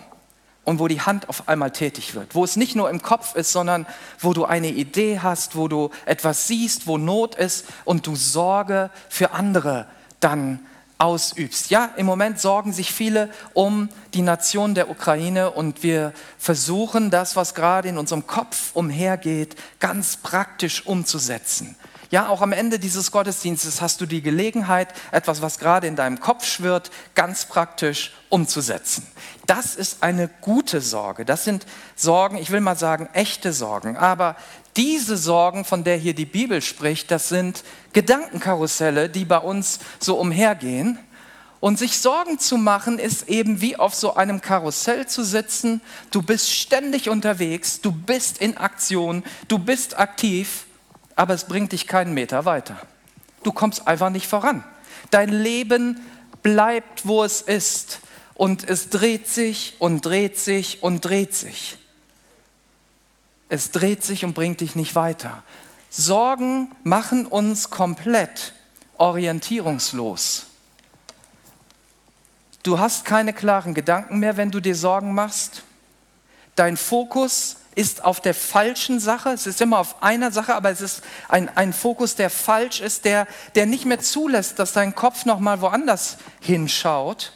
und 0.65 0.79
wo 0.79 0.88
die 0.88 1.01
Hand 1.01 1.29
auf 1.29 1.48
einmal 1.48 1.71
tätig 1.71 2.15
wird, 2.15 2.36
wo 2.36 2.43
es 2.43 2.55
nicht 2.55 2.75
nur 2.75 2.89
im 2.89 3.01
Kopf 3.01 3.36
ist, 3.36 3.51
sondern 3.51 3.86
wo 4.19 4.33
du 4.33 4.45
eine 4.45 4.69
Idee 4.69 5.19
hast, 5.19 5.55
wo 5.55 5.67
du 5.67 5.89
etwas 6.05 6.48
siehst, 6.48 6.88
wo 6.88 6.98
Not 6.98 7.36
ist 7.36 7.65
und 7.86 8.07
du 8.07 8.15
Sorge 8.15 8.89
für 9.09 9.31
andere 9.31 9.88
dann 10.19 10.59
ausübst. 11.00 11.69
Ja, 11.69 11.91
im 11.95 12.05
Moment 12.05 12.39
sorgen 12.39 12.74
sich 12.74 12.91
viele 12.91 13.29
um 13.53 13.89
die 14.13 14.21
Nation 14.21 14.75
der 14.75 14.89
Ukraine 14.89 15.50
und 15.51 15.81
wir 15.81 16.13
versuchen 16.38 17.09
das, 17.09 17.36
was 17.36 17.55
gerade 17.55 17.88
in 17.88 17.98
unserem 17.98 18.27
Kopf 18.27 18.71
umhergeht, 18.74 19.55
ganz 19.79 20.17
praktisch 20.17 20.86
umzusetzen. 20.86 21.75
Ja, 22.12 22.30
auch 22.30 22.42
am 22.42 22.54
Ende 22.54 22.80
dieses 22.80 23.12
Gottesdienstes 23.12 23.82
hast 23.82 24.01
du 24.01 24.08
die 24.08 24.24
Gelegenheit, 24.24 24.96
etwas, 25.12 25.44
was 25.44 25.60
gerade 25.60 25.86
in 25.86 25.96
deinem 25.96 26.20
Kopf 26.20 26.44
schwirrt, 26.44 26.89
ganz 27.13 27.46
praktisch 27.46 28.13
umzusetzen. 28.30 29.06
Das 29.46 29.75
ist 29.75 30.01
eine 30.01 30.28
gute 30.42 30.82
Sorge. 30.82 31.24
Das 31.24 31.44
sind 31.44 31.68
Sorgen, 31.96 32.38
ich 32.38 32.50
will 32.50 32.62
mal 32.62 32.75
sagen, 32.75 33.10
echte 33.13 33.54
Sorgen. 33.54 33.96
Aber 33.96 34.36
diese 34.75 35.18
Sorgen, 35.18 35.66
von 35.66 35.84
der 35.84 35.98
hier 35.98 36.16
die 36.16 36.25
Bibel 36.25 36.63
spricht, 36.63 37.12
das 37.12 37.30
sind 37.30 37.63
Gedankenkarusselle, 37.94 39.10
die 39.10 39.25
bei 39.25 39.38
uns 39.38 39.80
so 40.00 40.16
umhergehen. 40.16 40.98
Und 41.60 41.78
sich 41.78 42.00
Sorgen 42.00 42.39
zu 42.39 42.58
machen, 42.58 42.98
ist 42.98 43.30
eben 43.30 43.62
wie 43.62 43.75
auf 43.75 43.94
so 43.94 44.16
einem 44.16 44.42
Karussell 44.42 45.06
zu 45.06 45.24
sitzen. 45.24 45.82
Du 46.10 46.24
bist 46.24 46.50
ständig 46.50 47.10
unterwegs, 47.10 47.82
du 47.82 47.92
bist 47.92 48.39
in 48.39 48.58
Aktion, 48.58 49.24
du 49.48 49.60
bist 49.60 50.00
aktiv, 50.00 50.66
aber 51.20 51.34
es 51.34 51.44
bringt 51.44 51.74
dich 51.74 51.86
keinen 51.86 52.14
Meter 52.14 52.46
weiter. 52.46 52.80
Du 53.44 53.52
kommst 53.52 53.90
einfach 53.90 54.10
nicht 54.10 54.26
voran. 54.26 54.64
Dein 55.12 55.28
Leben 55.28 56.00
bleibt, 56.44 57.06
wo 57.06 57.26
es 57.26 57.42
ist. 57.42 58.00
Und 58.36 58.70
es 58.70 58.90
dreht 58.90 59.28
sich 59.28 59.76
und 59.80 60.06
dreht 60.06 60.40
sich 60.40 60.82
und 60.82 61.04
dreht 61.04 61.36
sich. 61.36 61.78
Es 63.50 63.72
dreht 63.72 64.02
sich 64.02 64.24
und 64.24 64.34
bringt 64.34 64.62
dich 64.62 64.78
nicht 64.78 64.96
weiter. 64.96 65.44
Sorgen 65.90 66.72
machen 66.86 67.26
uns 67.26 67.70
komplett 67.70 68.54
orientierungslos. 68.96 70.46
Du 72.64 72.80
hast 72.80 73.04
keine 73.04 73.34
klaren 73.34 73.74
Gedanken 73.74 74.20
mehr, 74.20 74.38
wenn 74.38 74.52
du 74.52 74.62
dir 74.62 74.76
Sorgen 74.76 75.14
machst. 75.14 75.64
Dein 76.56 76.78
Fokus 76.78 77.58
ist 77.79 78.03
auf 78.03 78.19
der 78.19 78.33
falschen 78.33 79.00
Sache. 79.00 79.29
Es 79.29 79.48
ist 79.48 79.62
immer 79.62 79.79
auf 79.79 80.03
einer 80.03 80.31
Sache, 80.31 80.53
aber 80.53 80.69
es 80.69 80.81
ist 80.81 81.01
ein, 81.29 81.48
ein 81.55 81.71
Fokus, 81.71 82.15
der 82.15 82.29
falsch 82.29 82.81
ist, 82.81 83.05
der, 83.05 83.25
der 83.55 83.65
nicht 83.65 83.86
mehr 83.86 84.01
zulässt, 84.01 84.59
dass 84.59 84.74
dein 84.74 84.95
Kopf 84.95 85.24
nochmal 85.24 85.62
woanders 85.62 86.17
hinschaut. 86.41 87.31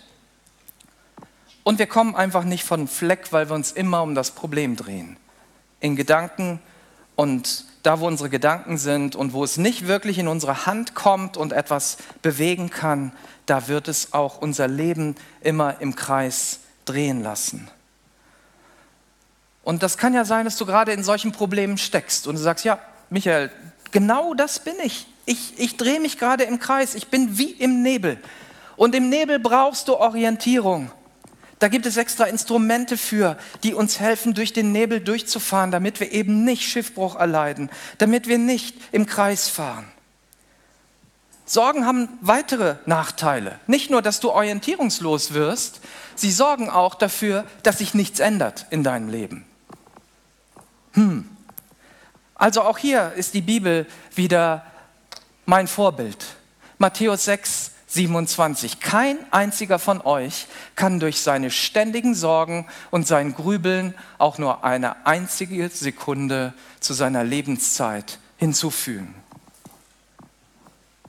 Und 1.63 1.79
wir 1.79 1.87
kommen 1.87 2.13
einfach 2.13 2.43
nicht 2.43 2.65
von 2.65 2.89
Fleck, 2.89 3.31
weil 3.31 3.47
wir 3.47 3.55
uns 3.55 3.71
immer 3.71 4.03
um 4.03 4.15
das 4.15 4.31
Problem 4.31 4.75
drehen 4.75 5.15
in 5.79 5.95
Gedanken 5.95 6.59
und 7.15 7.65
da, 7.83 8.01
wo 8.01 8.07
unsere 8.07 8.29
Gedanken 8.29 8.77
sind 8.77 9.15
und 9.15 9.31
wo 9.31 9.45
es 9.45 9.57
nicht 9.57 9.87
wirklich 9.87 10.17
in 10.17 10.27
unsere 10.27 10.65
Hand 10.65 10.93
kommt 10.93 11.37
und 11.37 11.53
etwas 11.53 11.97
bewegen 12.21 12.69
kann, 12.69 13.13
da 13.45 13.69
wird 13.69 13.87
es 13.87 14.13
auch 14.13 14.41
unser 14.41 14.67
Leben 14.67 15.15
immer 15.41 15.79
im 15.79 15.95
Kreis 15.95 16.59
drehen 16.83 17.21
lassen. 17.21 17.69
Und 19.63 19.81
das 19.81 19.97
kann 19.97 20.13
ja 20.13 20.25
sein, 20.25 20.45
dass 20.45 20.57
du 20.57 20.65
gerade 20.65 20.91
in 20.91 21.03
solchen 21.03 21.31
Problemen 21.31 21.77
steckst 21.77 22.27
und 22.27 22.35
du 22.35 22.41
sagst, 22.41 22.65
ja, 22.65 22.79
Michael, 23.09 23.49
genau 23.91 24.33
das 24.33 24.59
bin 24.59 24.75
ich. 24.83 25.07
Ich, 25.25 25.57
ich 25.57 25.77
drehe 25.77 26.01
mich 26.01 26.17
gerade 26.17 26.43
im 26.43 26.59
Kreis, 26.59 26.95
ich 26.95 27.07
bin 27.07 27.37
wie 27.37 27.51
im 27.51 27.81
Nebel. 27.81 28.17
Und 28.75 28.93
im 28.95 29.09
Nebel 29.09 29.39
brauchst 29.39 29.87
du 29.87 29.95
Orientierung. 29.95 30.91
Da 31.59 31.69
gibt 31.69 31.85
es 31.85 31.95
extra 31.95 32.25
Instrumente 32.25 32.97
für, 32.97 33.37
die 33.63 33.73
uns 33.73 34.01
helfen, 34.01 34.33
durch 34.33 34.51
den 34.51 34.73
Nebel 34.73 34.99
durchzufahren, 34.99 35.71
damit 35.71 36.01
wir 36.01 36.11
eben 36.11 36.43
nicht 36.43 36.63
Schiffbruch 36.63 37.15
erleiden, 37.15 37.69
damit 37.99 38.27
wir 38.27 38.37
nicht 38.37 38.75
im 38.91 39.05
Kreis 39.05 39.47
fahren. 39.47 39.85
Sorgen 41.45 41.85
haben 41.85 42.09
weitere 42.19 42.75
Nachteile. 42.85 43.59
Nicht 43.67 43.89
nur, 43.91 44.01
dass 44.01 44.19
du 44.19 44.31
orientierungslos 44.31 45.33
wirst, 45.33 45.79
sie 46.15 46.31
sorgen 46.31 46.69
auch 46.69 46.95
dafür, 46.95 47.45
dass 47.63 47.77
sich 47.77 47.93
nichts 47.93 48.19
ändert 48.19 48.65
in 48.69 48.83
deinem 48.83 49.07
Leben. 49.07 49.45
Hm. 50.93 51.29
Also 52.35 52.61
auch 52.61 52.77
hier 52.77 53.13
ist 53.13 53.33
die 53.33 53.41
Bibel 53.41 53.85
wieder 54.15 54.65
mein 55.45 55.67
Vorbild. 55.67 56.25
Matthäus 56.77 57.25
6, 57.25 57.71
27. 57.87 58.79
Kein 58.79 59.17
einziger 59.31 59.77
von 59.77 60.01
euch 60.01 60.47
kann 60.75 60.99
durch 60.99 61.21
seine 61.21 61.51
ständigen 61.51 62.15
Sorgen 62.15 62.67
und 62.89 63.07
sein 63.07 63.35
Grübeln 63.35 63.93
auch 64.17 64.39
nur 64.39 64.63
eine 64.63 65.05
einzige 65.05 65.69
Sekunde 65.69 66.53
zu 66.79 66.93
seiner 66.93 67.23
Lebenszeit 67.23 68.19
hinzufügen. 68.37 69.13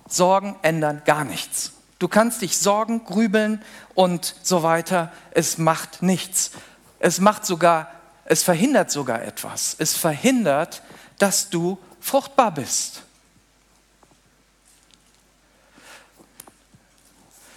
Sorgen 0.07 0.57
ändern 0.63 1.03
gar 1.05 1.25
nichts. 1.25 1.73
Du 1.99 2.09
kannst 2.09 2.43
dich 2.43 2.59
sorgen, 2.59 3.05
grübeln 3.05 3.63
und 3.95 4.37
so 4.43 4.63
weiter. 4.63 5.11
Es 5.31 5.57
macht 5.57 6.03
nichts. 6.03 6.51
Es 6.99 7.19
macht 7.19 7.47
sogar, 7.47 7.91
es 8.25 8.43
verhindert 8.43 8.91
sogar 8.91 9.23
etwas. 9.23 9.77
Es 9.79 9.97
verhindert, 9.97 10.83
dass 11.19 11.51
du 11.51 11.79
fruchtbar 12.01 12.53
bist. 12.53 13.03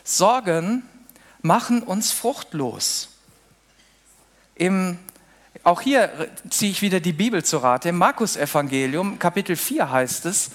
Sorgen 0.04 0.84
machen 1.42 1.84
uns 1.84 2.12
fruchtlos. 2.12 3.10
Im, 4.56 4.98
auch 5.64 5.82
hier 5.82 6.30
ziehe 6.50 6.72
ich 6.72 6.82
wieder 6.82 7.00
die 7.00 7.14
Bibel 7.14 7.44
zu 7.44 7.58
Rate. 7.58 7.90
Im 7.90 7.98
Markus-Evangelium, 7.98 9.20
Kapitel 9.20 9.56
4 9.56 9.92
heißt 9.92 10.26
es, 10.26 10.52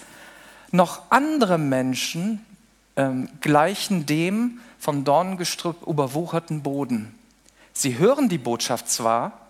noch 0.70 1.02
andere 1.10 1.58
Menschen 1.58 2.44
ähm, 2.96 3.28
gleichen 3.40 4.06
dem 4.06 4.60
vom 4.78 5.04
Dornengestrüpp 5.04 5.86
überwucherten 5.86 6.62
Boden. 6.62 7.14
Sie 7.72 7.98
hören 7.98 8.28
die 8.28 8.38
Botschaft 8.38 8.90
zwar, 8.90 9.41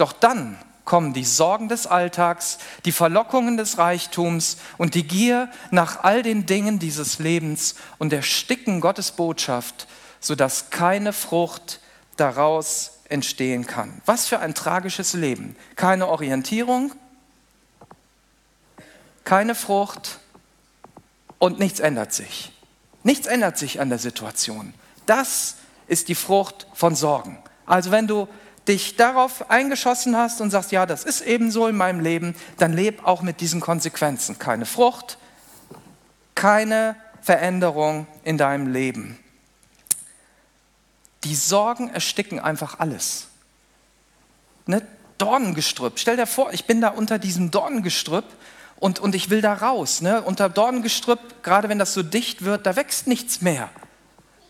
doch 0.00 0.12
dann 0.12 0.58
kommen 0.84 1.12
die 1.12 1.24
Sorgen 1.24 1.68
des 1.68 1.86
Alltags, 1.86 2.58
die 2.84 2.92
Verlockungen 2.92 3.56
des 3.56 3.78
Reichtums 3.78 4.56
und 4.76 4.94
die 4.94 5.06
Gier 5.06 5.48
nach 5.70 6.02
all 6.02 6.22
den 6.22 6.46
Dingen 6.46 6.78
dieses 6.78 7.18
Lebens 7.20 7.76
und 7.98 8.12
ersticken 8.12 8.80
Gottes 8.80 9.12
Botschaft, 9.12 9.86
sodass 10.18 10.70
keine 10.70 11.12
Frucht 11.12 11.80
daraus 12.16 12.98
entstehen 13.08 13.66
kann. 13.66 14.00
Was 14.04 14.26
für 14.26 14.40
ein 14.40 14.54
tragisches 14.54 15.12
Leben. 15.12 15.54
Keine 15.76 16.08
Orientierung, 16.08 16.92
keine 19.24 19.54
Frucht 19.54 20.18
und 21.38 21.58
nichts 21.58 21.78
ändert 21.78 22.12
sich. 22.12 22.52
Nichts 23.04 23.26
ändert 23.26 23.56
sich 23.58 23.80
an 23.80 23.90
der 23.90 23.98
Situation. 23.98 24.74
Das 25.06 25.56
ist 25.86 26.08
die 26.08 26.14
Frucht 26.14 26.66
von 26.74 26.96
Sorgen. 26.96 27.38
Also 27.64 27.92
wenn 27.92 28.06
du 28.06 28.28
dich 28.70 28.94
darauf 28.94 29.50
eingeschossen 29.50 30.16
hast 30.16 30.40
und 30.40 30.50
sagst, 30.50 30.70
ja, 30.70 30.86
das 30.86 31.04
ist 31.04 31.22
eben 31.22 31.50
so 31.50 31.66
in 31.66 31.76
meinem 31.76 32.00
Leben, 32.00 32.36
dann 32.56 32.72
leb 32.72 33.04
auch 33.04 33.20
mit 33.20 33.40
diesen 33.40 33.60
Konsequenzen. 33.60 34.38
Keine 34.38 34.64
Frucht, 34.64 35.18
keine 36.36 36.94
Veränderung 37.20 38.06
in 38.22 38.38
deinem 38.38 38.72
Leben. 38.72 39.18
Die 41.24 41.34
Sorgen 41.34 41.90
ersticken 41.90 42.38
einfach 42.38 42.78
alles. 42.78 43.26
Ne? 44.66 44.86
Dornengestrüpp. 45.18 45.98
Stell 45.98 46.16
dir 46.16 46.26
vor, 46.26 46.52
ich 46.52 46.64
bin 46.64 46.80
da 46.80 46.88
unter 46.88 47.18
diesem 47.18 47.50
Dornengestrüpp 47.50 48.24
und, 48.76 49.00
und 49.00 49.16
ich 49.16 49.30
will 49.30 49.42
da 49.42 49.52
raus. 49.52 50.00
Ne? 50.00 50.22
Unter 50.22 50.48
Dornengestrüpp, 50.48 51.42
gerade 51.42 51.68
wenn 51.68 51.80
das 51.80 51.92
so 51.92 52.04
dicht 52.04 52.44
wird, 52.44 52.66
da 52.66 52.76
wächst 52.76 53.08
nichts 53.08 53.42
mehr. 53.42 53.68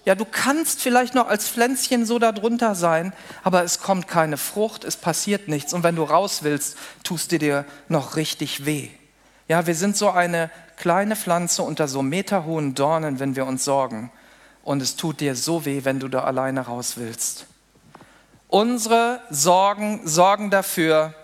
Ja, 0.04 0.14
du 0.14 0.24
kannst 0.24 0.80
vielleicht 0.80 1.14
noch 1.14 1.28
als 1.28 1.48
Pflänzchen 1.48 2.06
so 2.06 2.18
darunter 2.18 2.74
sein, 2.74 3.12
aber 3.44 3.64
es 3.64 3.80
kommt 3.80 4.08
keine 4.08 4.38
Frucht, 4.38 4.84
es 4.84 4.96
passiert 4.96 5.48
nichts. 5.48 5.74
Und 5.74 5.82
wenn 5.82 5.96
du 5.96 6.04
raus 6.04 6.42
willst, 6.42 6.76
tust 7.04 7.32
du 7.32 7.38
dir 7.38 7.64
noch 7.88 8.16
richtig 8.16 8.64
weh. 8.64 8.88
Ja, 9.46 9.66
wir 9.66 9.74
sind 9.74 9.96
so 9.96 10.10
eine 10.10 10.50
kleine 10.76 11.16
Pflanze 11.16 11.62
unter 11.62 11.86
so 11.86 12.02
meterhohen 12.02 12.74
Dornen, 12.74 13.20
wenn 13.20 13.36
wir 13.36 13.44
uns 13.44 13.64
sorgen. 13.64 14.10
Und 14.62 14.80
es 14.80 14.96
tut 14.96 15.20
dir 15.20 15.34
so 15.34 15.64
weh, 15.64 15.84
wenn 15.84 16.00
du 16.00 16.08
da 16.08 16.24
alleine 16.24 16.62
raus 16.62 16.96
willst. 16.96 17.46
Unsere 18.48 19.20
Sorgen 19.30 20.00
sorgen 20.04 20.50
dafür, 20.50 21.14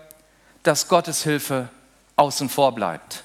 dass 0.63 0.87
Gottes 0.87 1.23
Hilfe 1.23 1.69
außen 2.15 2.49
vor 2.49 2.73
bleibt. 2.75 3.23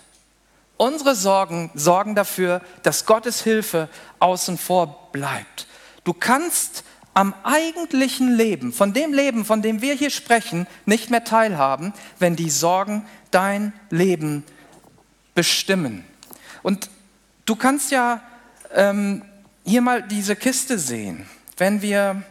Unsere 0.83 1.15
Sorgen 1.15 1.71
sorgen 1.75 2.17
dafür, 2.17 2.61
dass 2.83 3.07
Gottes 3.07 3.41
Hilfe 3.41 3.89
außen 4.19 4.59
vor 4.59 5.13
bleibt. 5.13 5.69
Du 6.03 6.13
kannst 6.13 6.83
am 7.15 7.35
eigentlichen 7.45 8.35
Leben, 8.35 8.73
von 8.73 8.93
dem 8.93 9.15
Leben, 9.15 9.45
von 9.45 9.63
dem 9.63 9.81
wir 9.81 9.95
hier 9.95 10.11
sprechen, 10.11 10.67
nicht 10.85 11.09
mehr 11.09 11.23
teilhaben, 11.23 11.95
wenn 12.19 12.35
die 12.35 12.51
Sorgen 12.51 13.07
dein 13.31 13.73
Leben 13.91 14.43
bestimmen. 15.37 16.05
Und 16.65 16.91
du 17.45 17.55
kannst 17.55 17.93
ja 17.93 18.21
ähm, 18.75 19.25
hier 19.65 19.83
mal 19.83 20.03
diese 20.03 20.35
Kiste 20.35 20.81
sehen. 20.81 21.29
Wenn 21.59 21.81
wir 21.81 22.25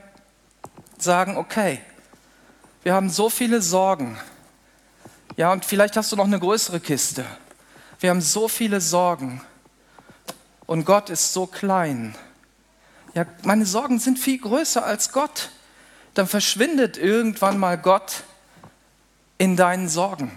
sagen, 0.97 1.37
okay, 1.37 1.79
wir 2.83 2.93
haben 2.93 3.09
so 3.09 3.29
viele 3.29 3.61
Sorgen, 3.61 4.17
ja, 5.37 5.53
und 5.53 5.63
vielleicht 5.63 5.95
hast 5.95 6.11
du 6.11 6.17
noch 6.17 6.25
eine 6.25 6.37
größere 6.37 6.81
Kiste. 6.81 7.23
Wir 8.01 8.09
haben 8.09 8.21
so 8.21 8.47
viele 8.47 8.81
Sorgen 8.81 9.41
und 10.65 10.85
Gott 10.85 11.11
ist 11.11 11.33
so 11.33 11.45
klein. 11.45 12.15
Ja, 13.13 13.27
meine 13.43 13.67
Sorgen 13.67 13.99
sind 13.99 14.17
viel 14.17 14.39
größer 14.39 14.83
als 14.83 15.11
Gott. 15.11 15.51
Dann 16.15 16.25
verschwindet 16.25 16.97
irgendwann 16.97 17.59
mal 17.59 17.77
Gott 17.77 18.23
in 19.37 19.55
deinen 19.55 19.87
Sorgen. 19.87 20.31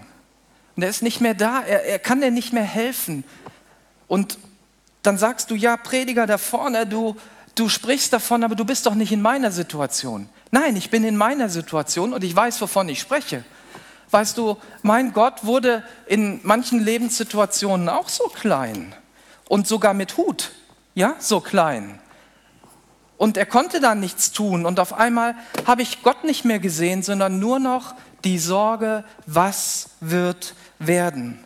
Und 0.75 0.83
er 0.83 0.89
ist 0.89 1.01
nicht 1.01 1.21
mehr 1.21 1.33
da, 1.33 1.61
er, 1.61 1.85
er 1.85 1.97
kann 1.97 2.21
dir 2.21 2.29
nicht 2.29 2.53
mehr 2.53 2.63
helfen. 2.63 3.23
Und 4.07 4.37
dann 5.01 5.17
sagst 5.17 5.49
du, 5.49 5.55
ja, 5.55 5.75
Prediger 5.75 6.27
da 6.27 6.37
vorne, 6.37 6.85
du, 6.85 7.15
du 7.55 7.67
sprichst 7.67 8.13
davon, 8.13 8.43
aber 8.43 8.53
du 8.53 8.63
bist 8.63 8.85
doch 8.85 8.93
nicht 8.93 9.11
in 9.11 9.23
meiner 9.23 9.49
Situation. 9.49 10.29
Nein, 10.51 10.75
ich 10.75 10.91
bin 10.91 11.03
in 11.03 11.17
meiner 11.17 11.49
Situation 11.49 12.13
und 12.13 12.23
ich 12.23 12.35
weiß, 12.35 12.61
wovon 12.61 12.89
ich 12.89 12.99
spreche. 12.99 13.43
Weißt 14.11 14.37
du, 14.37 14.57
mein 14.81 15.13
Gott 15.13 15.45
wurde 15.45 15.83
in 16.05 16.39
manchen 16.43 16.79
Lebenssituationen 16.79 17.89
auch 17.89 18.09
so 18.09 18.25
klein 18.25 18.93
und 19.47 19.67
sogar 19.67 19.93
mit 19.93 20.17
Hut, 20.17 20.51
ja, 20.93 21.15
so 21.19 21.39
klein. 21.41 21.99
Und 23.17 23.37
er 23.37 23.45
konnte 23.45 23.79
da 23.79 23.95
nichts 23.95 24.31
tun 24.31 24.65
und 24.65 24.79
auf 24.79 24.93
einmal 24.93 25.35
habe 25.65 25.81
ich 25.81 26.03
Gott 26.03 26.23
nicht 26.23 26.45
mehr 26.45 26.59
gesehen, 26.59 27.01
sondern 27.01 27.39
nur 27.39 27.59
noch 27.59 27.95
die 28.23 28.39
Sorge, 28.39 29.05
was 29.25 29.91
wird 30.01 30.55
werden. 30.79 31.43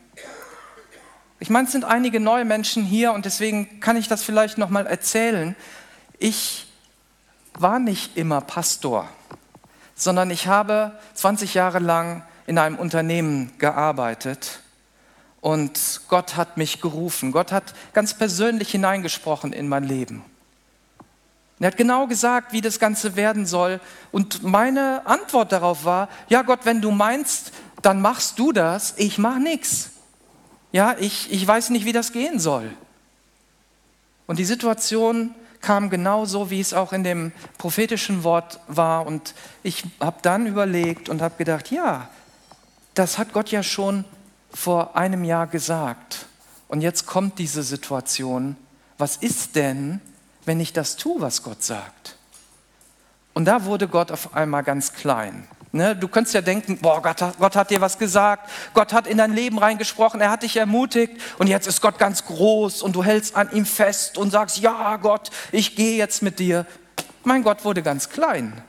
Ich 1.39 1.49
meine, 1.49 1.67
es 1.67 1.71
sind 1.71 1.85
einige 1.85 2.19
neue 2.19 2.43
Menschen 2.43 2.83
hier 2.83 3.13
und 3.13 3.25
deswegen 3.25 3.79
kann 3.79 3.97
ich 3.97 4.07
das 4.07 4.23
vielleicht 4.23 4.57
noch 4.57 4.69
mal 4.69 4.87
erzählen. 4.87 5.55
Ich 6.17 6.67
war 7.53 7.79
nicht 7.79 8.17
immer 8.17 8.41
Pastor, 8.41 9.07
sondern 9.95 10.31
ich 10.31 10.47
habe 10.47 10.97
20 11.13 11.53
Jahre 11.53 11.79
lang 11.79 12.23
in 12.49 12.57
einem 12.57 12.77
Unternehmen 12.77 13.51
gearbeitet 13.59 14.61
und 15.39 16.01
Gott 16.07 16.35
hat 16.35 16.57
mich 16.57 16.81
gerufen. 16.81 17.31
Gott 17.31 17.51
hat 17.51 17.75
ganz 17.93 18.15
persönlich 18.15 18.71
hineingesprochen 18.71 19.53
in 19.53 19.69
mein 19.69 19.83
Leben. 19.83 20.23
Er 21.59 21.67
hat 21.67 21.77
genau 21.77 22.07
gesagt, 22.07 22.51
wie 22.51 22.61
das 22.61 22.79
Ganze 22.79 23.15
werden 23.15 23.45
soll. 23.45 23.79
Und 24.11 24.41
meine 24.41 25.05
Antwort 25.05 25.51
darauf 25.51 25.85
war, 25.85 26.09
ja 26.27 26.41
Gott, 26.41 26.61
wenn 26.63 26.81
du 26.81 26.89
meinst, 26.89 27.51
dann 27.83 28.01
machst 28.01 28.39
du 28.39 28.51
das, 28.51 28.95
ich 28.97 29.19
mache 29.19 29.39
nichts. 29.39 29.91
Ja, 30.71 30.95
ich, 30.99 31.31
ich 31.31 31.45
weiß 31.45 31.69
nicht, 31.69 31.85
wie 31.85 31.93
das 31.93 32.13
gehen 32.13 32.39
soll. 32.39 32.71
Und 34.25 34.39
die 34.39 34.45
Situation 34.45 35.35
kam 35.61 35.91
genau 35.91 36.25
so, 36.25 36.49
wie 36.49 36.61
es 36.61 36.73
auch 36.73 36.93
in 36.93 37.03
dem 37.03 37.31
prophetischen 37.59 38.23
Wort 38.23 38.59
war. 38.67 39.05
Und 39.05 39.35
ich 39.61 39.83
habe 39.99 40.17
dann 40.23 40.47
überlegt 40.47 41.09
und 41.09 41.21
habe 41.21 41.35
gedacht, 41.37 41.69
ja, 41.69 42.09
das 42.93 43.17
hat 43.17 43.33
Gott 43.33 43.49
ja 43.49 43.63
schon 43.63 44.05
vor 44.51 44.95
einem 44.95 45.23
Jahr 45.23 45.47
gesagt. 45.47 46.25
Und 46.67 46.81
jetzt 46.81 47.05
kommt 47.05 47.39
diese 47.39 47.63
Situation. 47.63 48.55
Was 48.97 49.15
ist 49.17 49.55
denn, 49.55 50.01
wenn 50.45 50.59
ich 50.59 50.73
das 50.73 50.95
tue, 50.95 51.21
was 51.21 51.43
Gott 51.43 51.63
sagt? 51.63 52.17
Und 53.33 53.45
da 53.45 53.65
wurde 53.65 53.87
Gott 53.87 54.11
auf 54.11 54.35
einmal 54.35 54.63
ganz 54.63 54.93
klein. 54.93 55.47
Ne, 55.71 55.95
du 55.95 56.07
könntest 56.07 56.33
ja 56.33 56.41
denken, 56.41 56.79
boah, 56.79 56.99
Gott 56.99 57.23
Gott 57.37 57.55
hat 57.55 57.69
dir 57.69 57.79
was 57.79 57.99
gesagt, 57.99 58.49
Gott 58.73 58.91
hat 58.91 59.05
in 59.05 59.19
dein 59.19 59.33
Leben 59.33 59.59
reingesprochen, 59.59 60.19
er 60.19 60.31
hat 60.31 60.41
dich 60.41 60.57
ermutigt 60.57 61.21
und 61.37 61.45
jetzt 61.45 61.67
ist 61.67 61.79
Gott 61.79 61.99
ganz 61.99 62.25
groß 62.25 62.81
und 62.81 62.95
du 62.95 63.03
hältst 63.03 63.35
an 63.35 63.51
ihm 63.51 63.67
fest 63.67 64.17
und 64.17 64.31
sagst, 64.31 64.57
ja 64.57 64.97
Gott, 64.97 65.29
ich 65.51 65.75
gehe 65.75 65.95
jetzt 65.95 66.23
mit 66.23 66.39
dir. 66.39 66.65
Mein 67.23 67.43
Gott 67.43 67.65
wurde 67.65 67.83
ganz 67.83 68.09
klein 68.09 68.63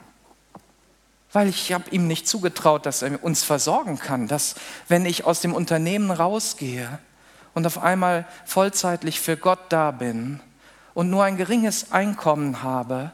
weil 1.32 1.48
ich 1.48 1.72
habe 1.72 1.90
ihm 1.90 2.06
nicht 2.06 2.26
zugetraut, 2.26 2.86
dass 2.86 3.02
er 3.02 3.22
uns 3.22 3.44
versorgen 3.44 3.98
kann, 3.98 4.26
dass 4.26 4.56
wenn 4.88 5.06
ich 5.06 5.24
aus 5.24 5.40
dem 5.40 5.54
Unternehmen 5.54 6.10
rausgehe 6.10 6.98
und 7.54 7.66
auf 7.66 7.78
einmal 7.78 8.26
vollzeitlich 8.44 9.20
für 9.20 9.36
Gott 9.36 9.60
da 9.68 9.90
bin 9.92 10.40
und 10.94 11.10
nur 11.10 11.24
ein 11.24 11.36
geringes 11.36 11.92
Einkommen 11.92 12.62
habe, 12.62 13.12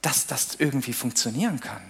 dass 0.00 0.26
das 0.26 0.54
irgendwie 0.58 0.94
funktionieren 0.94 1.60
kann. 1.60 1.82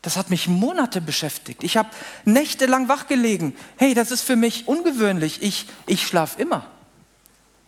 Das 0.00 0.16
hat 0.16 0.30
mich 0.30 0.48
Monate 0.48 1.00
beschäftigt. 1.00 1.64
Ich 1.64 1.76
habe 1.76 1.90
nächtelang 2.24 2.88
wachgelegen. 2.88 3.54
Hey, 3.76 3.92
das 3.94 4.10
ist 4.10 4.22
für 4.22 4.36
mich 4.36 4.68
ungewöhnlich. 4.68 5.42
Ich, 5.42 5.66
ich 5.86 6.06
schlafe 6.06 6.40
immer. 6.40 6.64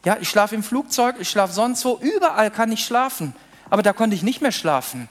Ja, 0.04 0.16
ich 0.18 0.30
schlafe 0.30 0.54
im 0.54 0.62
Flugzeug, 0.62 1.16
ich 1.18 1.28
schlafe 1.28 1.52
sonst 1.52 1.84
wo, 1.84 1.98
überall 2.00 2.50
kann 2.50 2.72
ich 2.72 2.84
schlafen. 2.84 3.34
Aber 3.68 3.82
da 3.82 3.92
konnte 3.92 4.16
ich 4.16 4.22
nicht 4.22 4.40
mehr 4.40 4.52
schlafen 4.52 5.08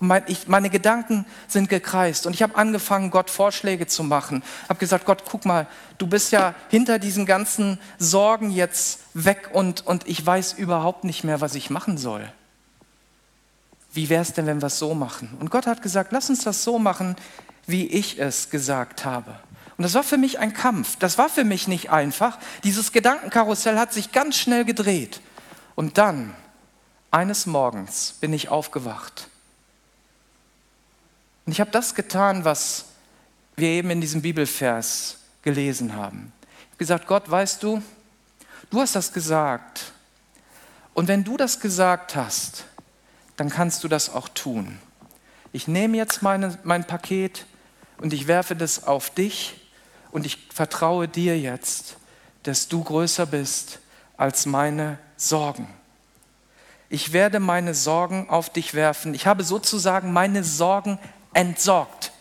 mein, 0.00 0.22
ich, 0.26 0.48
meine 0.48 0.70
Gedanken 0.70 1.26
sind 1.46 1.68
gekreist 1.68 2.26
und 2.26 2.32
ich 2.32 2.42
habe 2.42 2.56
angefangen, 2.56 3.10
Gott 3.10 3.30
Vorschläge 3.30 3.86
zu 3.86 4.02
machen. 4.02 4.42
Habe 4.68 4.80
gesagt, 4.80 5.04
Gott, 5.04 5.24
guck 5.30 5.44
mal, 5.44 5.66
du 5.98 6.06
bist 6.06 6.32
ja 6.32 6.54
hinter 6.70 6.98
diesen 6.98 7.26
ganzen 7.26 7.78
Sorgen 7.98 8.50
jetzt 8.50 9.00
weg 9.12 9.50
und, 9.52 9.86
und 9.86 10.08
ich 10.08 10.24
weiß 10.24 10.54
überhaupt 10.54 11.04
nicht 11.04 11.22
mehr, 11.22 11.42
was 11.42 11.54
ich 11.54 11.68
machen 11.68 11.98
soll. 11.98 12.32
Wie 13.92 14.08
wäre 14.08 14.22
es 14.22 14.32
denn, 14.32 14.46
wenn 14.46 14.62
wir 14.62 14.68
es 14.68 14.78
so 14.78 14.94
machen? 14.94 15.36
Und 15.38 15.50
Gott 15.50 15.66
hat 15.66 15.82
gesagt, 15.82 16.12
lass 16.12 16.30
uns 16.30 16.44
das 16.44 16.64
so 16.64 16.78
machen, 16.78 17.16
wie 17.66 17.86
ich 17.86 18.18
es 18.18 18.48
gesagt 18.48 19.04
habe. 19.04 19.38
Und 19.76 19.82
das 19.82 19.94
war 19.94 20.02
für 20.02 20.18
mich 20.18 20.38
ein 20.38 20.54
Kampf. 20.54 20.96
Das 20.96 21.18
war 21.18 21.28
für 21.28 21.44
mich 21.44 21.68
nicht 21.68 21.90
einfach. 21.90 22.38
Dieses 22.64 22.92
Gedankenkarussell 22.92 23.78
hat 23.78 23.92
sich 23.92 24.12
ganz 24.12 24.36
schnell 24.36 24.64
gedreht. 24.64 25.20
Und 25.74 25.98
dann, 25.98 26.34
eines 27.10 27.46
Morgens, 27.46 28.14
bin 28.20 28.32
ich 28.32 28.48
aufgewacht 28.48 29.29
und 31.50 31.54
ich 31.54 31.60
habe 31.60 31.72
das 31.72 31.96
getan, 31.96 32.44
was 32.44 32.84
wir 33.56 33.70
eben 33.70 33.90
in 33.90 34.00
diesem 34.00 34.22
Bibelvers 34.22 35.18
gelesen 35.42 35.96
haben. 35.96 36.32
Ich 36.42 36.66
habe 36.68 36.76
gesagt, 36.76 37.06
Gott, 37.08 37.28
weißt 37.28 37.60
du, 37.64 37.82
du 38.70 38.80
hast 38.80 38.94
das 38.94 39.12
gesagt. 39.12 39.92
Und 40.94 41.08
wenn 41.08 41.24
du 41.24 41.36
das 41.36 41.58
gesagt 41.58 42.14
hast, 42.14 42.66
dann 43.36 43.50
kannst 43.50 43.82
du 43.82 43.88
das 43.88 44.14
auch 44.14 44.28
tun. 44.28 44.78
Ich 45.50 45.66
nehme 45.66 45.96
jetzt 45.96 46.22
meine, 46.22 46.56
mein 46.62 46.86
Paket 46.86 47.46
und 47.98 48.12
ich 48.12 48.28
werfe 48.28 48.54
das 48.54 48.84
auf 48.84 49.10
dich 49.10 49.60
und 50.12 50.26
ich 50.26 50.38
vertraue 50.54 51.08
dir 51.08 51.36
jetzt, 51.36 51.96
dass 52.44 52.68
du 52.68 52.84
größer 52.84 53.26
bist 53.26 53.80
als 54.16 54.46
meine 54.46 55.00
Sorgen. 55.16 55.66
Ich 56.88 57.12
werde 57.12 57.40
meine 57.40 57.74
Sorgen 57.74 58.30
auf 58.30 58.50
dich 58.50 58.72
werfen. 58.74 59.14
Ich 59.14 59.26
habe 59.26 59.42
sozusagen 59.42 60.12
meine 60.12 60.44
Sorgen 60.44 61.00
entsorgt. 61.34 62.12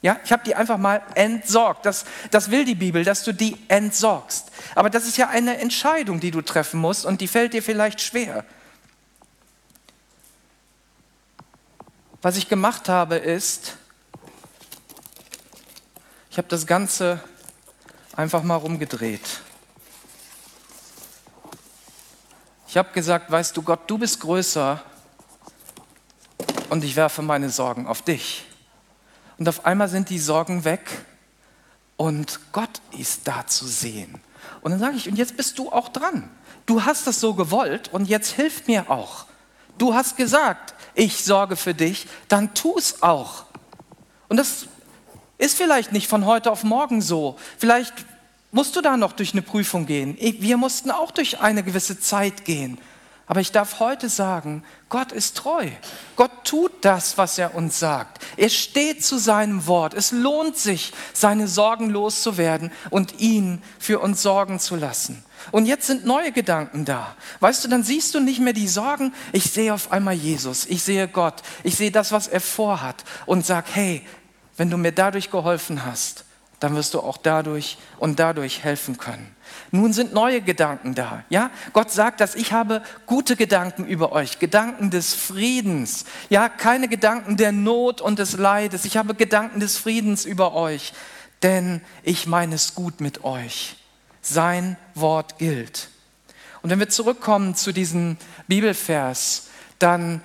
Ja, 0.00 0.16
ich 0.24 0.30
habe 0.30 0.44
die 0.44 0.54
einfach 0.54 0.78
mal 0.78 1.02
entsorgt. 1.14 1.84
Das, 1.84 2.04
das 2.30 2.50
will 2.50 2.64
die 2.64 2.76
Bibel, 2.76 3.02
dass 3.04 3.24
du 3.24 3.32
die 3.32 3.56
entsorgst. 3.66 4.50
Aber 4.74 4.90
das 4.90 5.06
ist 5.06 5.16
ja 5.16 5.28
eine 5.28 5.58
Entscheidung, 5.58 6.20
die 6.20 6.30
du 6.30 6.40
treffen 6.40 6.80
musst 6.80 7.04
und 7.04 7.20
die 7.20 7.26
fällt 7.26 7.52
dir 7.52 7.62
vielleicht 7.62 8.00
schwer. 8.00 8.44
Was 12.22 12.36
ich 12.36 12.48
gemacht 12.48 12.88
habe, 12.88 13.16
ist, 13.16 13.76
ich 16.30 16.38
habe 16.38 16.48
das 16.48 16.66
Ganze 16.66 17.22
einfach 18.14 18.42
mal 18.42 18.56
rumgedreht. 18.56 19.40
Ich 22.68 22.76
habe 22.76 22.92
gesagt, 22.92 23.30
weißt 23.30 23.56
du 23.56 23.62
Gott, 23.62 23.88
du 23.88 23.98
bist 23.98 24.20
größer 24.20 24.82
und 26.70 26.84
ich 26.84 26.96
werfe 26.96 27.22
meine 27.22 27.50
Sorgen 27.50 27.86
auf 27.86 28.02
dich. 28.02 28.47
Und 29.38 29.48
auf 29.48 29.64
einmal 29.64 29.88
sind 29.88 30.10
die 30.10 30.18
Sorgen 30.18 30.64
weg 30.64 30.90
und 31.96 32.40
Gott 32.52 32.80
ist 32.98 33.26
da 33.26 33.46
zu 33.46 33.66
sehen. 33.66 34.20
Und 34.60 34.72
dann 34.72 34.80
sage 34.80 34.96
ich, 34.96 35.08
und 35.08 35.16
jetzt 35.16 35.36
bist 35.36 35.58
du 35.58 35.70
auch 35.70 35.88
dran. 35.88 36.28
Du 36.66 36.84
hast 36.84 37.06
das 37.06 37.20
so 37.20 37.34
gewollt 37.34 37.92
und 37.92 38.08
jetzt 38.08 38.32
hilf 38.32 38.66
mir 38.66 38.90
auch. 38.90 39.26
Du 39.78 39.94
hast 39.94 40.16
gesagt, 40.16 40.74
ich 40.94 41.24
sorge 41.24 41.56
für 41.56 41.74
dich, 41.74 42.06
dann 42.28 42.52
tu 42.54 42.76
es 42.76 43.02
auch. 43.02 43.44
Und 44.28 44.36
das 44.36 44.66
ist 45.38 45.56
vielleicht 45.56 45.92
nicht 45.92 46.08
von 46.08 46.26
heute 46.26 46.50
auf 46.50 46.64
morgen 46.64 47.00
so. 47.00 47.36
Vielleicht 47.58 47.94
musst 48.50 48.74
du 48.74 48.80
da 48.80 48.96
noch 48.96 49.12
durch 49.12 49.32
eine 49.32 49.42
Prüfung 49.42 49.86
gehen. 49.86 50.16
Wir 50.18 50.56
mussten 50.56 50.90
auch 50.90 51.12
durch 51.12 51.40
eine 51.40 51.62
gewisse 51.62 52.00
Zeit 52.00 52.44
gehen. 52.44 52.78
Aber 53.28 53.40
ich 53.40 53.52
darf 53.52 53.78
heute 53.78 54.08
sagen, 54.08 54.64
Gott 54.88 55.12
ist 55.12 55.36
treu. 55.36 55.68
Gott 56.16 56.30
tut 56.44 56.72
das, 56.80 57.18
was 57.18 57.36
er 57.36 57.54
uns 57.54 57.78
sagt. 57.78 58.24
Er 58.38 58.48
steht 58.48 59.04
zu 59.04 59.18
seinem 59.18 59.66
Wort. 59.66 59.92
Es 59.92 60.12
lohnt 60.12 60.56
sich, 60.56 60.94
seine 61.12 61.46
Sorgen 61.46 61.90
loszuwerden 61.90 62.72
und 62.88 63.20
ihn 63.20 63.62
für 63.78 63.98
uns 63.98 64.22
sorgen 64.22 64.58
zu 64.58 64.76
lassen. 64.76 65.22
Und 65.52 65.66
jetzt 65.66 65.86
sind 65.86 66.06
neue 66.06 66.32
Gedanken 66.32 66.86
da. 66.86 67.14
Weißt 67.40 67.62
du, 67.62 67.68
dann 67.68 67.84
siehst 67.84 68.14
du 68.14 68.20
nicht 68.20 68.40
mehr 68.40 68.54
die 68.54 68.66
Sorgen. 68.66 69.12
Ich 69.32 69.44
sehe 69.44 69.74
auf 69.74 69.92
einmal 69.92 70.14
Jesus. 70.14 70.64
Ich 70.64 70.82
sehe 70.82 71.06
Gott. 71.06 71.42
Ich 71.64 71.76
sehe 71.76 71.90
das, 71.90 72.12
was 72.12 72.28
er 72.28 72.40
vorhat 72.40 73.04
und 73.26 73.44
sag, 73.44 73.66
hey, 73.74 74.06
wenn 74.56 74.70
du 74.70 74.78
mir 74.78 74.92
dadurch 74.92 75.30
geholfen 75.30 75.84
hast, 75.84 76.24
dann 76.60 76.74
wirst 76.74 76.94
du 76.94 77.00
auch 77.00 77.18
dadurch 77.18 77.76
und 77.98 78.18
dadurch 78.18 78.64
helfen 78.64 78.96
können. 78.96 79.36
Nun 79.70 79.92
sind 79.92 80.12
neue 80.12 80.40
Gedanken 80.40 80.94
da. 80.94 81.24
Ja, 81.28 81.50
Gott 81.72 81.90
sagt, 81.90 82.20
dass 82.20 82.34
ich 82.34 82.52
habe 82.52 82.82
gute 83.06 83.36
Gedanken 83.36 83.86
über 83.86 84.12
euch, 84.12 84.38
Gedanken 84.38 84.90
des 84.90 85.14
Friedens. 85.14 86.04
Ja, 86.28 86.48
keine 86.48 86.88
Gedanken 86.88 87.36
der 87.36 87.52
Not 87.52 88.00
und 88.00 88.18
des 88.18 88.36
Leides. 88.36 88.84
Ich 88.84 88.96
habe 88.96 89.14
Gedanken 89.14 89.60
des 89.60 89.76
Friedens 89.76 90.24
über 90.24 90.54
euch, 90.54 90.92
denn 91.42 91.80
ich 92.02 92.26
meine 92.26 92.54
es 92.54 92.74
gut 92.74 93.00
mit 93.00 93.24
euch. 93.24 93.76
Sein 94.22 94.76
Wort 94.94 95.38
gilt. 95.38 95.88
Und 96.62 96.70
wenn 96.70 96.78
wir 96.78 96.88
zurückkommen 96.88 97.54
zu 97.54 97.72
diesem 97.72 98.16
Bibelvers, 98.46 99.48
dann 99.78 100.22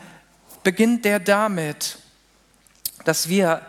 beginnt 0.64 1.06
der 1.06 1.20
damit, 1.20 1.98
dass 3.06 3.30
wir 3.30 3.62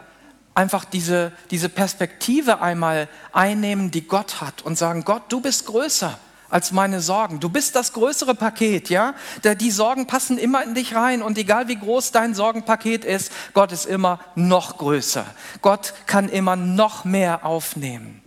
einfach 0.55 0.85
diese, 0.85 1.33
diese 1.51 1.69
Perspektive 1.69 2.61
einmal 2.61 3.09
einnehmen, 3.33 3.91
die 3.91 4.07
Gott 4.07 4.41
hat 4.41 4.63
und 4.63 4.79
sagen, 4.79 5.05
Gott, 5.05 5.23
du 5.29 5.41
bist 5.41 5.67
größer 5.67 6.19
als 6.49 6.71
meine 6.71 7.01
Sorgen. 7.01 7.41
Du 7.41 7.49
bist 7.49 7.75
das 7.75 7.93
größere 7.93 8.37
Paket, 8.37 8.89
ja? 8.89 9.15
Die 9.43 9.71
Sorgen 9.73 10.07
passen 10.07 10.39
immer 10.39 10.63
in 10.63 10.75
dich 10.75 10.95
rein 10.95 11.21
und 11.23 11.37
egal 11.37 11.67
wie 11.67 11.77
groß 11.77 12.13
dein 12.13 12.35
Sorgenpaket 12.35 13.05
ist, 13.05 13.33
Gott 13.55 13.73
ist 13.73 13.87
immer 13.87 14.21
noch 14.37 14.79
größer. 14.79 15.27
Gott 15.63 15.95
kann 16.07 16.29
immer 16.29 16.55
noch 16.55 17.05
mehr 17.05 17.45
aufnehmen. 17.45 18.23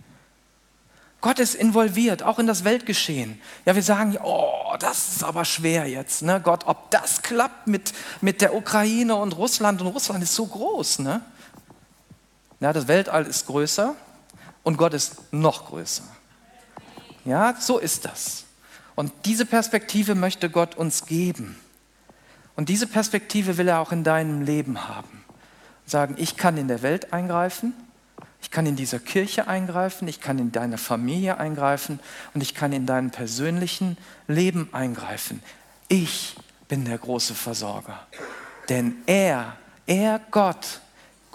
Gott 1.20 1.38
ist 1.40 1.54
involviert, 1.54 2.22
auch 2.22 2.38
in 2.38 2.46
das 2.46 2.64
Weltgeschehen. 2.64 3.40
Ja, 3.64 3.74
wir 3.74 3.82
sagen, 3.82 4.16
oh, 4.22 4.76
das 4.78 5.16
ist 5.16 5.24
aber 5.24 5.44
schwer 5.44 5.88
jetzt, 5.88 6.22
ne? 6.22 6.40
Gott, 6.44 6.66
ob 6.66 6.90
das 6.90 7.22
klappt 7.22 7.66
mit, 7.66 7.92
mit 8.20 8.40
der 8.42 8.54
Ukraine 8.54 9.16
und 9.16 9.36
Russland 9.36 9.80
und 9.80 9.88
Russland 9.88 10.22
ist 10.22 10.34
so 10.34 10.46
groß, 10.46 11.00
ne? 11.00 11.22
Ja, 12.60 12.72
das 12.72 12.88
Weltall 12.88 13.26
ist 13.26 13.46
größer 13.46 13.94
und 14.62 14.76
Gott 14.76 14.94
ist 14.94 15.32
noch 15.32 15.66
größer. 15.66 16.04
Ja, 17.24 17.54
so 17.58 17.78
ist 17.78 18.04
das. 18.04 18.44
Und 18.94 19.12
diese 19.24 19.46
Perspektive 19.46 20.14
möchte 20.14 20.50
Gott 20.50 20.74
uns 20.74 21.06
geben. 21.06 21.58
Und 22.56 22.68
diese 22.68 22.88
Perspektive 22.88 23.56
will 23.56 23.68
er 23.68 23.78
auch 23.78 23.92
in 23.92 24.02
deinem 24.02 24.42
Leben 24.42 24.88
haben. 24.88 25.24
Sagen, 25.86 26.16
ich 26.18 26.36
kann 26.36 26.56
in 26.56 26.66
der 26.66 26.82
Welt 26.82 27.12
eingreifen, 27.12 27.74
ich 28.42 28.50
kann 28.50 28.66
in 28.66 28.76
dieser 28.76 28.98
Kirche 28.98 29.46
eingreifen, 29.46 30.08
ich 30.08 30.20
kann 30.20 30.38
in 30.38 30.52
deiner 30.52 30.78
Familie 30.78 31.38
eingreifen 31.38 32.00
und 32.34 32.40
ich 32.40 32.54
kann 32.54 32.72
in 32.72 32.86
deinem 32.86 33.10
persönlichen 33.10 33.96
Leben 34.26 34.68
eingreifen. 34.72 35.42
Ich 35.88 36.36
bin 36.66 36.84
der 36.84 36.98
große 36.98 37.34
Versorger. 37.34 38.06
Denn 38.68 38.96
er, 39.06 39.56
er 39.86 40.20
Gott, 40.30 40.80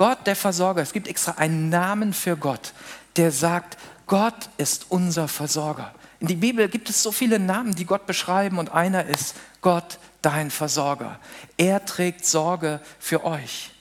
Gott, 0.03 0.27
der 0.27 0.35
Versorger, 0.35 0.81
es 0.81 0.91
gibt 0.91 1.07
extra 1.07 1.35
einen 1.37 1.69
Namen 1.69 2.11
für 2.11 2.35
Gott, 2.35 2.73
der 3.15 3.31
sagt, 3.31 3.77
Gott 4.05 4.49
ist 4.57 4.87
unser 4.89 5.29
Versorger. 5.29 5.95
In 6.19 6.27
der 6.27 6.35
Bibel 6.35 6.67
gibt 6.67 6.89
es 6.89 7.01
so 7.01 7.13
viele 7.13 7.39
Namen, 7.39 7.73
die 7.73 7.85
Gott 7.85 8.05
beschreiben 8.05 8.57
und 8.57 8.73
einer 8.73 9.05
ist 9.05 9.33
Gott, 9.61 9.99
dein 10.21 10.51
Versorger. 10.51 11.21
Er 11.55 11.85
trägt 11.85 12.25
Sorge 12.25 12.81
für 12.99 13.23
euch. 13.23 13.71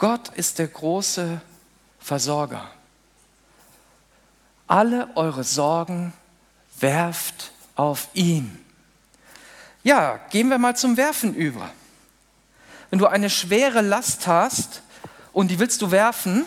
Gott 0.00 0.30
ist 0.30 0.58
der 0.58 0.66
große 0.66 1.40
Versorger. 2.00 2.72
Alle 4.66 5.10
eure 5.14 5.44
Sorgen 5.44 6.12
werft 6.80 7.52
auf 7.76 8.08
ihn. 8.14 8.58
Ja, 9.84 10.18
gehen 10.30 10.48
wir 10.48 10.58
mal 10.58 10.74
zum 10.74 10.96
Werfen 10.96 11.36
über 11.36 11.70
wenn 12.92 12.98
du 12.98 13.06
eine 13.06 13.30
schwere 13.30 13.80
Last 13.80 14.26
hast 14.26 14.82
und 15.32 15.50
die 15.50 15.58
willst 15.58 15.80
du 15.80 15.90
werfen, 15.90 16.44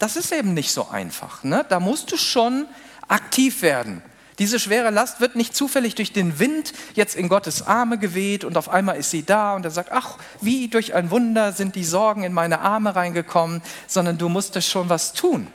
das 0.00 0.16
ist 0.16 0.32
eben 0.32 0.52
nicht 0.52 0.72
so 0.72 0.88
einfach. 0.88 1.44
Ne? 1.44 1.64
Da 1.68 1.78
musst 1.78 2.10
du 2.10 2.16
schon 2.16 2.66
aktiv 3.06 3.62
werden. 3.62 4.02
Diese 4.40 4.58
schwere 4.58 4.90
Last 4.90 5.20
wird 5.20 5.36
nicht 5.36 5.54
zufällig 5.54 5.94
durch 5.94 6.12
den 6.12 6.40
Wind 6.40 6.72
jetzt 6.94 7.14
in 7.14 7.28
Gottes 7.28 7.64
Arme 7.68 7.96
geweht 7.96 8.42
und 8.42 8.56
auf 8.56 8.68
einmal 8.68 8.96
ist 8.96 9.12
sie 9.12 9.22
da 9.22 9.54
und 9.54 9.64
er 9.64 9.70
sagt, 9.70 9.92
ach, 9.92 10.18
wie 10.40 10.66
durch 10.66 10.94
ein 10.94 11.12
Wunder 11.12 11.52
sind 11.52 11.76
die 11.76 11.84
Sorgen 11.84 12.24
in 12.24 12.32
meine 12.32 12.58
Arme 12.58 12.96
reingekommen, 12.96 13.62
sondern 13.86 14.18
du 14.18 14.28
musstest 14.28 14.68
schon 14.68 14.88
was 14.88 15.12
tun. 15.12 15.46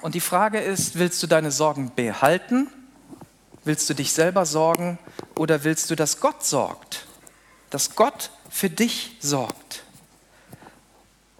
Und 0.00 0.14
die 0.14 0.20
Frage 0.20 0.60
ist, 0.60 0.98
willst 0.98 1.22
du 1.22 1.26
deine 1.26 1.50
Sorgen 1.50 1.92
behalten? 1.94 2.68
Willst 3.64 3.90
du 3.90 3.92
dich 3.92 4.14
selber 4.14 4.46
sorgen 4.46 4.98
oder 5.36 5.62
willst 5.62 5.90
du, 5.90 5.94
dass 5.94 6.20
Gott 6.20 6.42
sorgt? 6.42 7.06
Dass 7.68 7.96
Gott 7.96 8.30
für 8.56 8.70
dich 8.70 9.18
sorgt. 9.20 9.82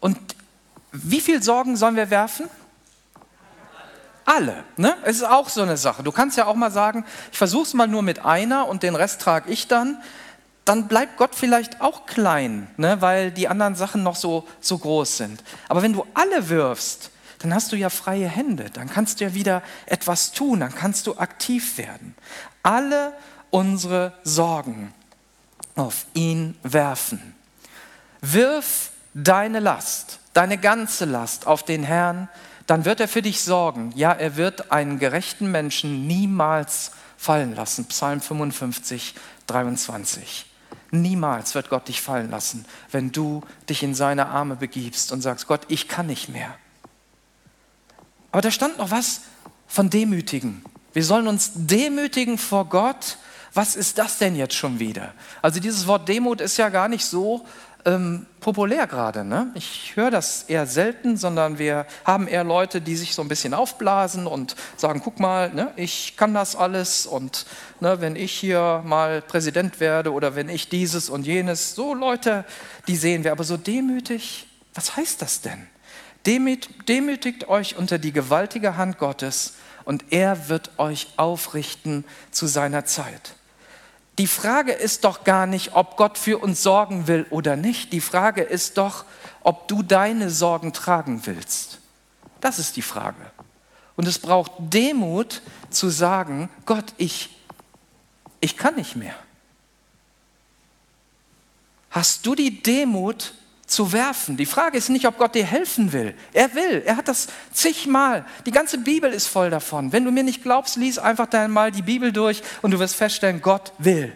Und 0.00 0.18
wie 0.92 1.22
viel 1.22 1.42
Sorgen 1.42 1.78
sollen 1.78 1.96
wir 1.96 2.10
werfen? 2.10 2.46
Alle. 4.26 4.64
Ne? 4.76 4.94
Es 5.02 5.16
ist 5.16 5.24
auch 5.24 5.48
so 5.48 5.62
eine 5.62 5.78
Sache. 5.78 6.02
Du 6.02 6.12
kannst 6.12 6.36
ja 6.36 6.44
auch 6.44 6.56
mal 6.56 6.70
sagen, 6.70 7.06
ich 7.32 7.38
versuche 7.38 7.62
es 7.62 7.72
mal 7.72 7.86
nur 7.86 8.02
mit 8.02 8.26
einer 8.26 8.68
und 8.68 8.82
den 8.82 8.94
Rest 8.94 9.22
trage 9.22 9.50
ich 9.50 9.66
dann. 9.66 10.02
Dann 10.66 10.88
bleibt 10.88 11.16
Gott 11.16 11.34
vielleicht 11.34 11.80
auch 11.80 12.04
klein, 12.04 12.68
ne? 12.76 13.00
weil 13.00 13.30
die 13.30 13.48
anderen 13.48 13.76
Sachen 13.76 14.02
noch 14.02 14.16
so, 14.16 14.46
so 14.60 14.76
groß 14.76 15.16
sind. 15.16 15.42
Aber 15.70 15.80
wenn 15.80 15.94
du 15.94 16.04
alle 16.12 16.50
wirfst, 16.50 17.10
dann 17.38 17.54
hast 17.54 17.72
du 17.72 17.76
ja 17.76 17.88
freie 17.88 18.28
Hände. 18.28 18.68
Dann 18.68 18.90
kannst 18.90 19.20
du 19.20 19.24
ja 19.24 19.32
wieder 19.32 19.62
etwas 19.86 20.32
tun. 20.32 20.60
Dann 20.60 20.74
kannst 20.74 21.06
du 21.06 21.16
aktiv 21.16 21.78
werden. 21.78 22.14
Alle 22.62 23.14
unsere 23.50 24.12
Sorgen 24.22 24.92
auf 25.76 26.06
ihn 26.14 26.56
werfen. 26.62 27.34
Wirf 28.20 28.90
deine 29.14 29.60
Last, 29.60 30.18
deine 30.32 30.58
ganze 30.58 31.04
Last 31.04 31.46
auf 31.46 31.62
den 31.62 31.84
Herrn, 31.84 32.28
dann 32.66 32.84
wird 32.84 33.00
er 33.00 33.08
für 33.08 33.22
dich 33.22 33.42
sorgen. 33.42 33.92
Ja, 33.94 34.12
er 34.12 34.36
wird 34.36 34.72
einen 34.72 34.98
gerechten 34.98 35.50
Menschen 35.52 36.06
niemals 36.06 36.90
fallen 37.16 37.54
lassen. 37.54 37.86
Psalm 37.86 38.20
55, 38.20 39.14
23. 39.46 40.46
Niemals 40.90 41.54
wird 41.54 41.68
Gott 41.68 41.88
dich 41.88 42.00
fallen 42.00 42.30
lassen, 42.30 42.64
wenn 42.90 43.12
du 43.12 43.42
dich 43.68 43.82
in 43.82 43.94
seine 43.94 44.26
Arme 44.26 44.56
begibst 44.56 45.12
und 45.12 45.20
sagst, 45.20 45.46
Gott, 45.46 45.62
ich 45.68 45.88
kann 45.88 46.06
nicht 46.06 46.28
mehr. 46.28 46.56
Aber 48.32 48.42
da 48.42 48.50
stand 48.50 48.78
noch 48.78 48.90
was 48.90 49.22
von 49.66 49.90
Demütigen. 49.90 50.64
Wir 50.92 51.04
sollen 51.04 51.28
uns 51.28 51.52
demütigen 51.54 52.38
vor 52.38 52.66
Gott 52.66 53.18
was 53.56 53.74
ist 53.74 53.98
das 53.98 54.18
denn 54.18 54.36
jetzt 54.36 54.54
schon 54.54 54.78
wieder? 54.78 55.14
Also 55.40 55.60
dieses 55.60 55.86
Wort 55.86 56.08
Demut 56.08 56.40
ist 56.40 56.56
ja 56.58 56.68
gar 56.68 56.88
nicht 56.88 57.04
so 57.04 57.46
ähm, 57.86 58.26
populär 58.40 58.86
gerade. 58.86 59.24
Ne? 59.24 59.50
Ich 59.54 59.92
höre 59.94 60.10
das 60.10 60.42
eher 60.42 60.66
selten, 60.66 61.16
sondern 61.16 61.58
wir 61.58 61.86
haben 62.04 62.28
eher 62.28 62.44
Leute, 62.44 62.80
die 62.80 62.96
sich 62.96 63.14
so 63.14 63.22
ein 63.22 63.28
bisschen 63.28 63.54
aufblasen 63.54 64.26
und 64.26 64.56
sagen, 64.76 65.00
guck 65.02 65.20
mal, 65.20 65.54
ne, 65.54 65.72
ich 65.76 66.16
kann 66.16 66.34
das 66.34 66.56
alles 66.56 67.06
und 67.06 67.46
ne, 67.80 68.00
wenn 68.00 68.16
ich 68.16 68.32
hier 68.32 68.82
mal 68.84 69.22
Präsident 69.22 69.80
werde 69.80 70.12
oder 70.12 70.34
wenn 70.34 70.48
ich 70.48 70.68
dieses 70.68 71.08
und 71.08 71.26
jenes, 71.26 71.74
so 71.74 71.94
Leute, 71.94 72.44
die 72.88 72.96
sehen 72.96 73.24
wir. 73.24 73.32
Aber 73.32 73.44
so 73.44 73.56
demütig, 73.56 74.48
was 74.74 74.96
heißt 74.96 75.22
das 75.22 75.40
denn? 75.40 75.66
Demütigt 76.26 77.48
euch 77.48 77.76
unter 77.76 77.98
die 77.98 78.12
gewaltige 78.12 78.76
Hand 78.76 78.98
Gottes 78.98 79.54
und 79.84 80.04
er 80.10 80.48
wird 80.48 80.72
euch 80.78 81.06
aufrichten 81.16 82.04
zu 82.32 82.48
seiner 82.48 82.84
Zeit. 82.84 83.36
Die 84.18 84.26
Frage 84.26 84.72
ist 84.72 85.04
doch 85.04 85.24
gar 85.24 85.46
nicht, 85.46 85.74
ob 85.74 85.96
Gott 85.96 86.16
für 86.16 86.38
uns 86.38 86.62
sorgen 86.62 87.06
will 87.06 87.26
oder 87.30 87.56
nicht. 87.56 87.92
Die 87.92 88.00
Frage 88.00 88.42
ist 88.42 88.78
doch, 88.78 89.04
ob 89.42 89.68
du 89.68 89.82
deine 89.82 90.30
Sorgen 90.30 90.72
tragen 90.72 91.26
willst. 91.26 91.78
Das 92.40 92.58
ist 92.58 92.76
die 92.76 92.82
Frage. 92.82 93.30
Und 93.94 94.06
es 94.08 94.18
braucht 94.18 94.52
Demut 94.58 95.42
zu 95.70 95.90
sagen, 95.90 96.48
Gott, 96.64 96.94
ich, 96.96 97.36
ich 98.40 98.56
kann 98.56 98.76
nicht 98.76 98.96
mehr. 98.96 99.14
Hast 101.90 102.26
du 102.26 102.34
die 102.34 102.62
Demut 102.62 103.34
zu 103.66 103.92
werfen? 103.92 104.36
Die 104.36 104.46
Frage 104.46 104.78
ist 104.78 104.88
nicht, 104.88 105.06
ob 105.06 105.18
Gott 105.18 105.34
dir 105.34 105.44
helfen 105.44 105.92
will. 105.92 106.14
Er 106.32 106.54
will. 106.54 106.82
Er 106.84 106.96
hat 106.96 107.08
das 107.08 107.28
zigmal. 107.52 108.24
Die 108.46 108.50
ganze 108.52 108.78
Bibel 108.78 109.12
ist 109.12 109.26
voll 109.26 109.50
davon. 109.50 109.92
Wenn 109.92 110.04
du 110.04 110.10
mir 110.10 110.22
nicht 110.22 110.42
glaubst, 110.42 110.76
lies 110.76 110.98
einfach 110.98 111.26
dann 111.26 111.50
mal 111.50 111.72
die 111.72 111.82
Bibel 111.82 112.12
durch 112.12 112.42
und 112.62 112.70
du 112.70 112.78
wirst 112.78 112.94
feststellen, 112.96 113.42
Gott 113.42 113.72
will. 113.78 114.12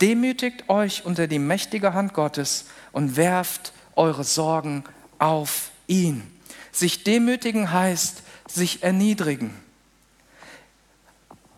Demütigt 0.00 0.68
euch 0.68 1.04
unter 1.04 1.26
die 1.26 1.38
mächtige 1.38 1.92
Hand 1.92 2.14
Gottes 2.14 2.66
und 2.92 3.16
werft 3.16 3.72
eure 3.96 4.24
Sorgen 4.24 4.84
auf 5.18 5.70
ihn. 5.86 6.22
Sich 6.70 7.02
demütigen 7.02 7.72
heißt 7.72 8.22
sich 8.46 8.82
erniedrigen. 8.82 9.54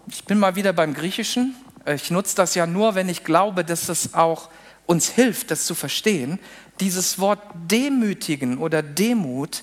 Ich 0.08 0.24
bin 0.24 0.38
mal 0.38 0.56
wieder 0.56 0.72
beim 0.72 0.94
Griechischen. 0.94 1.54
Ich 1.86 2.10
nutze 2.10 2.34
das 2.34 2.54
ja 2.54 2.66
nur, 2.66 2.94
wenn 2.94 3.08
ich 3.08 3.24
glaube, 3.24 3.64
dass 3.64 3.88
es 3.88 4.14
auch 4.14 4.48
uns 4.86 5.08
hilft, 5.08 5.50
das 5.50 5.66
zu 5.66 5.74
verstehen. 5.74 6.40
Dieses 6.80 7.18
Wort 7.18 7.40
demütigen 7.54 8.58
oder 8.58 8.82
Demut 8.82 9.62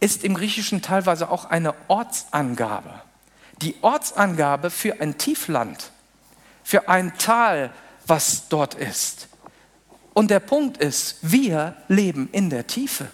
ist 0.00 0.24
im 0.24 0.34
Griechischen 0.34 0.82
teilweise 0.82 1.30
auch 1.30 1.46
eine 1.46 1.74
Ortsangabe. 1.88 3.02
Die 3.60 3.76
Ortsangabe 3.82 4.70
für 4.70 5.00
ein 5.00 5.18
Tiefland, 5.18 5.90
für 6.64 6.88
ein 6.88 7.16
Tal, 7.18 7.70
was 8.06 8.48
dort 8.48 8.74
ist. 8.74 9.28
Und 10.14 10.30
der 10.30 10.40
Punkt 10.40 10.76
ist, 10.76 11.18
wir 11.22 11.76
leben 11.88 12.28
in 12.32 12.50
der 12.50 12.66
Tiefe. 12.66 13.08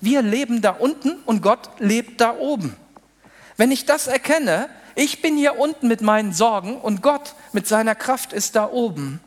Wir 0.00 0.22
leben 0.22 0.62
da 0.62 0.70
unten 0.70 1.18
und 1.26 1.42
Gott 1.42 1.70
lebt 1.78 2.20
da 2.20 2.36
oben. 2.36 2.76
Wenn 3.56 3.70
ich 3.70 3.84
das 3.84 4.06
erkenne, 4.06 4.68
ich 4.94 5.22
bin 5.22 5.36
hier 5.36 5.58
unten 5.58 5.88
mit 5.88 6.00
meinen 6.00 6.32
Sorgen 6.32 6.76
und 6.76 7.02
Gott 7.02 7.34
mit 7.52 7.66
seiner 7.66 7.94
Kraft 7.94 8.32
ist 8.32 8.56
da 8.56 8.68
oben, 8.68 9.20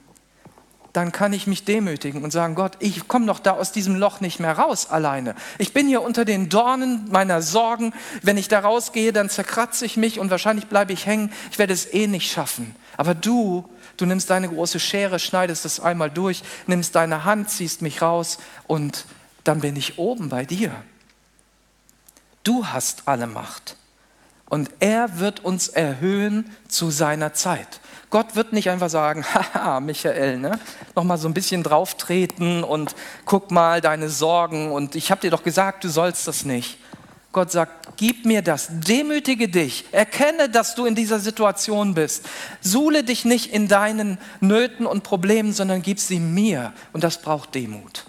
dann 0.96 1.12
kann 1.12 1.34
ich 1.34 1.46
mich 1.46 1.66
demütigen 1.66 2.24
und 2.24 2.32
sagen, 2.32 2.56
Gott, 2.56 2.78
ich 2.80 3.10
komme 3.10 3.26
doch 3.26 3.40
da 3.40 3.52
aus 3.52 3.74
diesem 3.74 3.96
Loch 3.96 4.22
nicht 4.22 4.40
mehr 4.40 4.58
raus 4.58 4.90
alleine. 4.90 5.36
Ich 5.58 5.74
bin 5.74 5.88
hier 5.88 6.02
unter 6.02 6.24
den 6.24 6.48
Dornen 6.48 7.10
meiner 7.12 7.42
Sorgen. 7.42 7.94
Wenn 8.22 8.38
ich 8.38 8.48
da 8.48 8.62
rausgehe, 8.62 9.12
dann 9.12 9.30
zerkratze 9.30 9.86
ich 9.86 9.98
mich 9.98 10.20
und 10.20 10.30
wahrscheinlich 10.30 10.68
bleibe 10.68 10.94
ich 10.94 11.06
hängen. 11.06 11.34
Ich 11.52 11.60
werde 11.60 11.74
es 11.74 11.94
eh 11.94 12.08
nicht 12.08 12.32
schaffen. 12.32 12.76
Aber 12.96 13.14
du, 13.14 13.68
du 13.98 14.06
nimmst 14.06 14.30
deine 14.30 14.48
große 14.48 14.80
Schere, 14.80 15.20
schneidest 15.20 15.66
es 15.66 15.82
einmal 15.82 16.10
durch, 16.10 16.44
nimmst 16.66 16.96
deine 16.96 17.26
Hand, 17.26 17.50
ziehst 17.50 17.82
mich 17.82 18.02
raus 18.02 18.38
und 18.68 19.06
dann 19.44 19.60
bin 19.60 19.76
ich 19.76 20.00
oben 20.00 20.30
bei 20.30 20.46
dir. 20.46 20.72
Du 22.44 22.68
hast 22.68 23.04
alle 23.06 23.28
Macht. 23.28 23.76
Und 24.48 24.70
er 24.80 25.20
wird 25.20 25.44
uns 25.44 25.68
erhöhen 25.68 26.52
zu 26.68 26.92
seiner 26.92 27.34
Zeit. 27.34 27.80
Gott 28.10 28.36
wird 28.36 28.54
nicht 28.54 28.70
einfach 28.70 28.90
sagen, 28.90 29.26
haha, 29.34 29.80
Michael, 29.80 30.38
ne? 30.38 30.60
nochmal 30.96 31.18
so 31.18 31.28
ein 31.28 31.34
bisschen 31.34 31.64
drauftreten 31.64 32.64
und 32.64 32.96
guck 33.26 33.52
mal 33.52 33.82
deine 33.82 34.10
Sorgen 34.10 34.72
und 34.72 34.96
ich 34.96 35.12
habe 35.12 35.22
dir 35.22 35.32
doch 35.32 35.44
gesagt, 35.44 35.84
du 35.84 35.90
sollst 35.90 36.28
das 36.28 36.46
nicht. 36.46 36.78
Gott 37.36 37.52
sagt, 37.52 37.98
gib 37.98 38.24
mir 38.24 38.42
das, 38.42 38.70
demütige 38.72 39.50
dich, 39.50 39.84
erkenne, 39.92 40.48
dass 40.48 40.74
du 40.74 40.86
in 40.86 40.96
dieser 40.96 41.20
Situation 41.20 41.94
bist. 41.94 42.24
Suhle 42.62 43.04
dich 43.04 43.26
nicht 43.26 43.52
in 43.52 43.68
deinen 43.68 44.18
Nöten 44.40 44.86
und 44.86 45.04
Problemen, 45.04 45.52
sondern 45.52 45.82
gib 45.82 46.00
sie 46.00 46.22
mir. 46.22 46.72
Und 46.94 47.04
das 47.04 47.22
braucht 47.22 47.54
Demut. 47.54 48.06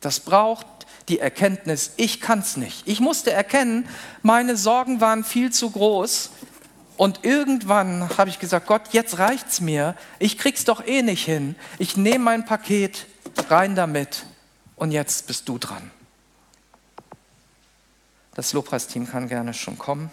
Das 0.00 0.18
braucht 0.18 0.66
die 1.08 1.18
Erkenntnis, 1.18 1.92
ich 1.96 2.20
kann 2.20 2.40
es 2.40 2.56
nicht. 2.56 2.86
Ich 2.86 3.00
musste 3.00 3.32
erkennen, 3.32 3.88
meine 4.22 4.56
Sorgen 4.56 5.00
waren 5.00 5.24
viel 5.24 5.50
zu 5.52 5.70
groß 5.70 6.30
und 6.96 7.24
irgendwann 7.24 8.16
habe 8.18 8.28
ich 8.28 8.38
gesagt, 8.38 8.66
Gott, 8.66 8.82
jetzt 8.92 9.18
reicht's 9.18 9.60
mir. 9.60 9.94
Ich 10.18 10.36
krieg's 10.36 10.64
doch 10.64 10.84
eh 10.86 11.02
nicht 11.02 11.24
hin. 11.24 11.56
Ich 11.78 11.96
nehme 11.96 12.24
mein 12.24 12.44
Paket 12.44 13.06
rein 13.48 13.74
damit 13.74 14.26
und 14.76 14.90
jetzt 14.90 15.26
bist 15.26 15.48
du 15.48 15.58
dran. 15.58 15.90
Das 18.34 18.52
Lobpreisteam 18.52 19.08
kann 19.08 19.28
gerne 19.28 19.54
schon 19.54 19.78
kommen. 19.78 20.12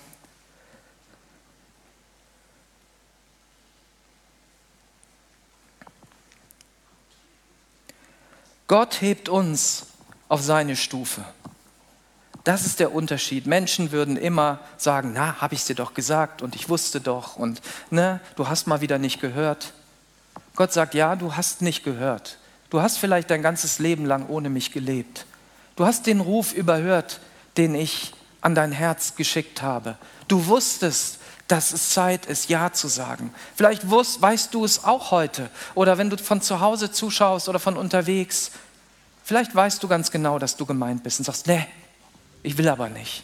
Gott 8.67 9.01
hebt 9.01 9.29
uns 9.29 9.85
auf 10.27 10.41
seine 10.41 10.75
Stufe. 10.75 11.23
Das 12.43 12.65
ist 12.65 12.79
der 12.79 12.93
Unterschied. 12.93 13.47
Menschen 13.47 13.91
würden 13.91 14.17
immer 14.17 14.59
sagen, 14.77 15.13
na, 15.15 15.41
habe 15.41 15.55
ich 15.55 15.61
es 15.61 15.65
dir 15.65 15.75
doch 15.75 15.95
gesagt 15.95 16.41
und 16.41 16.55
ich 16.55 16.69
wusste 16.69 17.01
doch 17.01 17.37
und 17.37 17.61
ne, 17.89 18.19
du 18.35 18.47
hast 18.47 18.67
mal 18.67 18.81
wieder 18.81 18.99
nicht 18.99 19.19
gehört. 19.19 19.73
Gott 20.55 20.71
sagt, 20.71 20.93
ja, 20.93 21.15
du 21.15 21.35
hast 21.35 21.61
nicht 21.61 21.83
gehört. 21.83 22.37
Du 22.69 22.81
hast 22.81 22.97
vielleicht 22.97 23.29
dein 23.29 23.41
ganzes 23.41 23.79
Leben 23.79 24.05
lang 24.05 24.27
ohne 24.27 24.49
mich 24.49 24.71
gelebt. 24.71 25.25
Du 25.75 25.85
hast 25.85 26.05
den 26.05 26.19
Ruf 26.19 26.53
überhört, 26.53 27.19
den 27.57 27.73
ich 27.73 28.13
an 28.41 28.53
dein 28.53 28.71
Herz 28.71 29.15
geschickt 29.15 29.61
habe. 29.61 29.97
Du 30.27 30.45
wusstest, 30.47 31.19
dass 31.47 31.73
es 31.73 31.89
Zeit 31.89 32.25
ist, 32.25 32.49
Ja 32.49 32.73
zu 32.73 32.87
sagen. 32.87 33.33
Vielleicht 33.55 33.89
wusst, 33.89 34.21
weißt 34.21 34.53
du 34.53 34.65
es 34.65 34.83
auch 34.83 35.11
heute 35.11 35.49
oder 35.75 35.97
wenn 35.97 36.09
du 36.09 36.17
von 36.17 36.41
zu 36.41 36.59
Hause 36.59 36.91
zuschaust 36.91 37.49
oder 37.49 37.59
von 37.59 37.77
unterwegs. 37.77 38.51
Vielleicht 39.25 39.55
weißt 39.55 39.81
du 39.81 39.87
ganz 39.87 40.11
genau, 40.11 40.37
dass 40.37 40.55
du 40.55 40.67
gemeint 40.67 41.01
bist 41.01 41.19
und 41.19 41.25
sagst, 41.25 41.47
nee, 41.47 41.65
ich 42.43 42.59
will 42.59 42.69
aber 42.69 42.89
nicht. 42.89 43.23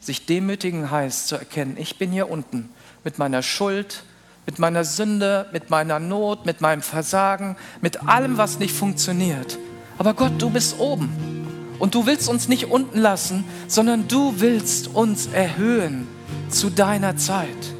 Sich 0.00 0.24
demütigen 0.24 0.90
heißt 0.90 1.28
zu 1.28 1.36
erkennen, 1.36 1.76
ich 1.78 1.98
bin 1.98 2.10
hier 2.10 2.30
unten 2.30 2.70
mit 3.04 3.18
meiner 3.18 3.42
Schuld, 3.42 4.02
mit 4.46 4.58
meiner 4.58 4.84
Sünde, 4.84 5.46
mit 5.52 5.68
meiner 5.68 6.00
Not, 6.00 6.46
mit 6.46 6.62
meinem 6.62 6.80
Versagen, 6.80 7.58
mit 7.82 8.08
allem, 8.08 8.38
was 8.38 8.60
nicht 8.60 8.74
funktioniert. 8.74 9.58
Aber 9.98 10.14
Gott, 10.14 10.32
du 10.40 10.48
bist 10.48 10.78
oben 10.78 11.44
und 11.78 11.94
du 11.94 12.06
willst 12.06 12.30
uns 12.30 12.48
nicht 12.48 12.70
unten 12.70 12.98
lassen, 12.98 13.44
sondern 13.66 14.08
du 14.08 14.40
willst 14.40 14.88
uns 14.88 15.26
erhöhen 15.26 16.08
zu 16.48 16.70
deiner 16.70 17.18
Zeit. 17.18 17.74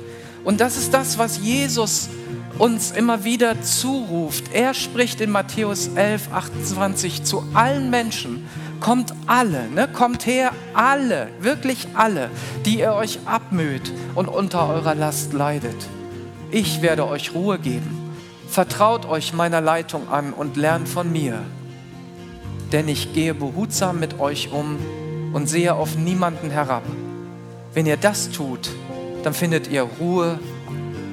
Und 0.45 0.61
das 0.61 0.77
ist 0.77 0.93
das, 0.93 1.17
was 1.17 1.39
Jesus 1.39 2.11
uns 2.59 2.91
immer 2.91 3.25
wieder 3.25 3.63
zuruft. 3.63 4.53
Er 4.53 4.75
spricht 4.75 5.21
in 5.21 5.31
Matthäus 5.31 5.89
11, 5.95 6.33
28 6.33 7.25
zu 7.25 7.45
allen 7.55 7.91
Menschen, 7.91 8.49
kommt 8.81 9.15
alle, 9.27 9.69
ne? 9.69 9.89
kommt 9.89 10.27
her, 10.27 10.53
alle, 10.75 11.29
wirklich 11.41 11.89
alle, 11.95 12.31
die 12.65 12.81
ihr 12.81 12.93
euch 12.93 13.21
abmüht 13.27 13.93
und 14.15 14.29
unter 14.29 14.69
eurer 14.69 14.95
Last 14.95 15.33
leidet. 15.33 15.89
Ich 16.51 16.83
werde 16.83 17.07
euch 17.07 17.35
Ruhe 17.35 17.59
geben. 17.59 17.97
Vertraut 18.49 19.07
euch 19.07 19.35
meiner 19.35 19.61
Leitung 19.61 20.09
an 20.09 20.33
und 20.33 20.57
lernt 20.57 20.89
von 20.89 21.13
mir. 21.13 21.43
Denn 22.73 22.89
ich 22.89 23.13
gehe 23.13 23.35
behutsam 23.35 24.01
mit 24.01 24.19
euch 24.19 24.51
um 24.53 24.79
und 25.33 25.49
sehe 25.49 25.75
auf 25.75 25.97
niemanden 25.97 26.51
herab. 26.51 26.83
Wenn 27.75 27.87
ihr 27.87 27.99
das 27.99 28.31
tut, 28.31 28.71
dann 29.23 29.35
findet 29.35 29.69
ihr 29.71 29.83
Ruhe 29.83 30.39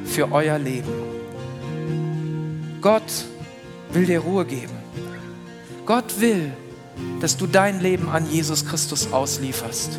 für 0.05 0.31
euer 0.31 0.57
Leben. 0.57 1.14
Gott 2.85 3.25
will 3.93 4.05
dir 4.05 4.19
Ruhe 4.19 4.45
geben. 4.45 4.75
Gott 5.87 6.19
will, 6.19 6.53
dass 7.19 7.35
du 7.35 7.47
dein 7.47 7.79
Leben 7.79 8.09
an 8.09 8.29
Jesus 8.29 8.63
Christus 8.63 9.11
auslieferst. 9.11 9.97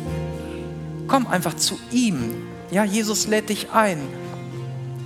Komm 1.09 1.27
einfach 1.27 1.57
zu 1.57 1.77
ihm. 1.91 2.47
Ja, 2.71 2.85
Jesus 2.85 3.27
lädt 3.27 3.49
dich 3.49 3.71
ein. 3.73 3.99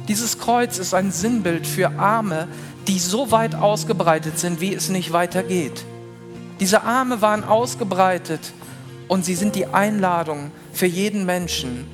Dieses 0.08 0.38
Kreuz 0.38 0.78
ist 0.78 0.94
ein 0.94 1.12
Sinnbild 1.12 1.66
für 1.66 1.98
Arme, 1.98 2.48
die 2.88 3.00
so 3.00 3.32
weit 3.32 3.56
ausgebreitet 3.56 4.38
sind, 4.38 4.62
wie 4.62 4.76
es 4.76 4.90
nicht 4.90 5.12
weitergeht. 5.12 5.84
Diese 6.60 6.84
Arme 6.84 7.24
waren 7.24 7.44
ausgebreitet 7.44 8.54
und 9.08 9.26
sie 9.26 9.34
sind 9.34 9.56
die 9.56 9.66
Einladung 9.66 10.52
für 10.72 10.86
jeden 10.86 11.26
Menschen, 11.26 11.88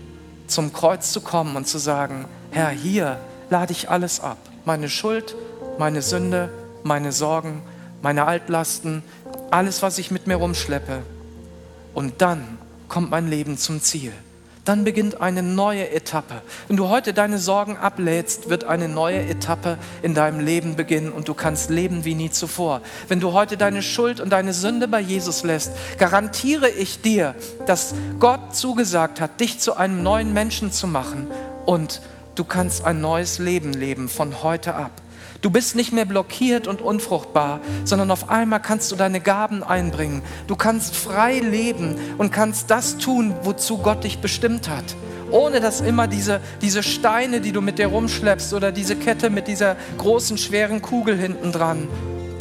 zum 0.48 0.74
Kreuz 0.74 1.14
zu 1.14 1.22
kommen 1.22 1.56
und 1.56 1.66
zu 1.66 1.78
sagen, 1.78 2.26
Herr, 2.52 2.72
hier 2.72 3.22
lade 3.50 3.72
ich 3.72 3.90
alles 3.90 4.20
ab. 4.20 4.38
Meine 4.66 4.90
Schuld, 4.90 5.34
meine 5.78 6.02
Sünde, 6.02 6.50
meine 6.84 7.12
Sorgen, 7.12 7.62
meine 8.02 8.26
Altlasten, 8.26 9.04
alles, 9.52 9.82
was 9.82 9.98
ich 9.98 10.12
mit 10.12 10.28
mir 10.28 10.36
rumschleppe. 10.36 11.04
Und 11.94 12.22
dann 12.22 12.58
kommt 12.88 13.10
mein 13.10 13.28
Leben 13.28 13.58
zum 13.58 13.82
Ziel 13.82 14.14
dann 14.68 14.84
beginnt 14.84 15.22
eine 15.22 15.44
neue 15.44 15.90
Etappe. 15.92 16.42
Wenn 16.68 16.76
du 16.76 16.90
heute 16.90 17.14
deine 17.14 17.40
Sorgen 17.40 17.78
ablädst, 17.78 18.50
wird 18.50 18.66
eine 18.66 18.90
neue 18.90 19.22
Etappe 19.22 19.78
in 20.02 20.14
deinem 20.14 20.42
Leben 20.42 20.76
beginnen 20.76 21.14
und 21.14 21.30
du 21.30 21.34
kannst 21.34 21.70
leben 21.70 22.04
wie 22.04 22.16
nie 22.16 22.32
zuvor. 22.32 22.82
Wenn 23.08 23.22
du 23.22 23.32
heute 23.32 23.56
deine 23.56 23.82
Schuld 23.82 24.20
und 24.20 24.30
deine 24.30 24.54
Sünde 24.54 24.90
bei 24.90 25.00
Jesus 25.00 25.44
lässt, 25.44 25.72
garantiere 25.98 26.70
ich 26.70 27.02
dir, 27.02 27.34
dass 27.66 27.94
Gott 28.20 28.56
zugesagt 28.56 29.22
hat, 29.22 29.40
dich 29.40 29.60
zu 29.60 29.78
einem 29.78 30.04
neuen 30.04 30.34
Menschen 30.34 30.72
zu 30.74 30.86
machen 30.86 31.28
und 31.66 32.02
du 32.36 32.44
kannst 32.44 32.84
ein 32.84 33.00
neues 33.00 33.40
Leben 33.40 33.72
leben 33.72 34.10
von 34.10 34.44
heute 34.44 34.76
ab. 34.76 34.92
Du 35.42 35.50
bist 35.50 35.76
nicht 35.76 35.94
mehr 35.94 36.06
blockiert 36.06 36.68
und 36.68 36.82
unfruchtbar, 36.82 37.60
sondern 37.84 38.10
auf 38.12 38.30
einmal 38.30 38.62
kannst 38.62 38.92
du 38.92 38.96
deine 38.96 39.20
Gaben 39.20 39.64
einbringen. 39.64 40.22
Du 40.48 40.56
kannst 40.56 40.96
frei 40.96 41.40
leben 41.40 41.96
und 42.18 42.32
kannst 42.32 42.72
das 42.72 42.98
tun, 42.98 43.36
wozu 43.44 43.78
Gott 43.78 44.04
dich 44.04 44.20
bestimmt 44.20 44.68
hat. 44.70 44.96
Ohne 45.30 45.60
dass 45.60 45.82
immer 45.82 46.08
diese, 46.08 46.40
diese 46.62 46.82
Steine, 46.84 47.42
die 47.42 47.52
du 47.52 47.62
mit 47.62 47.80
dir 47.80 47.88
rumschleppst 47.88 48.54
oder 48.54 48.72
diese 48.72 48.96
Kette 48.96 49.30
mit 49.30 49.48
dieser 49.48 49.76
großen, 49.98 50.38
schweren 50.38 50.82
Kugel 50.82 51.18
hinten 51.18 51.52
dran 51.52 51.88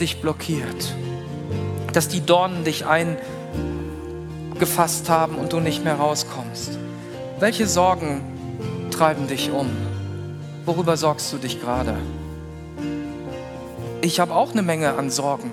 dich 0.01 0.21
blockiert. 0.21 0.95
Dass 1.93 2.09
die 2.09 2.21
Dornen 2.25 2.65
dich 2.65 2.85
eingefasst 4.55 5.09
haben 5.09 5.37
und 5.37 5.53
du 5.53 5.61
nicht 5.61 5.85
mehr 5.85 5.97
rauskommst. 5.97 6.79
Welche 7.41 7.67
Sorgen 7.67 8.23
treiben 8.91 9.27
dich 9.27 9.51
um? 9.51 9.69
Worüber 10.65 10.97
sorgst 10.97 11.33
du 11.33 11.39
dich 11.39 11.61
gerade? 11.61 11.97
Ich 14.07 14.21
habe 14.21 14.35
auch 14.35 14.53
eine 14.53 14.63
Menge 14.63 14.95
an 14.95 15.11
Sorgen. 15.11 15.51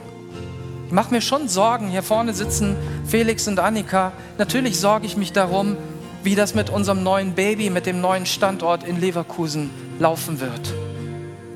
Ich 0.86 0.94
mache 0.94 1.12
mir 1.12 1.22
schon 1.22 1.50
Sorgen. 1.50 1.90
Hier 1.90 2.04
vorne 2.04 2.34
sitzen 2.34 2.76
Felix 3.06 3.48
und 3.48 3.60
Annika. 3.60 4.12
Natürlich 4.38 4.80
sorge 4.80 5.08
ich 5.08 5.18
mich 5.18 5.34
darum, 5.34 5.76
wie 6.22 6.36
das 6.36 6.54
mit 6.54 6.70
unserem 6.70 7.02
neuen 7.02 7.34
Baby, 7.34 7.72
mit 7.72 7.88
dem 7.88 8.00
neuen 8.00 8.28
Standort 8.28 8.84
in 8.84 9.02
Leverkusen 9.02 9.72
laufen 10.00 10.40
wird. 10.40 10.74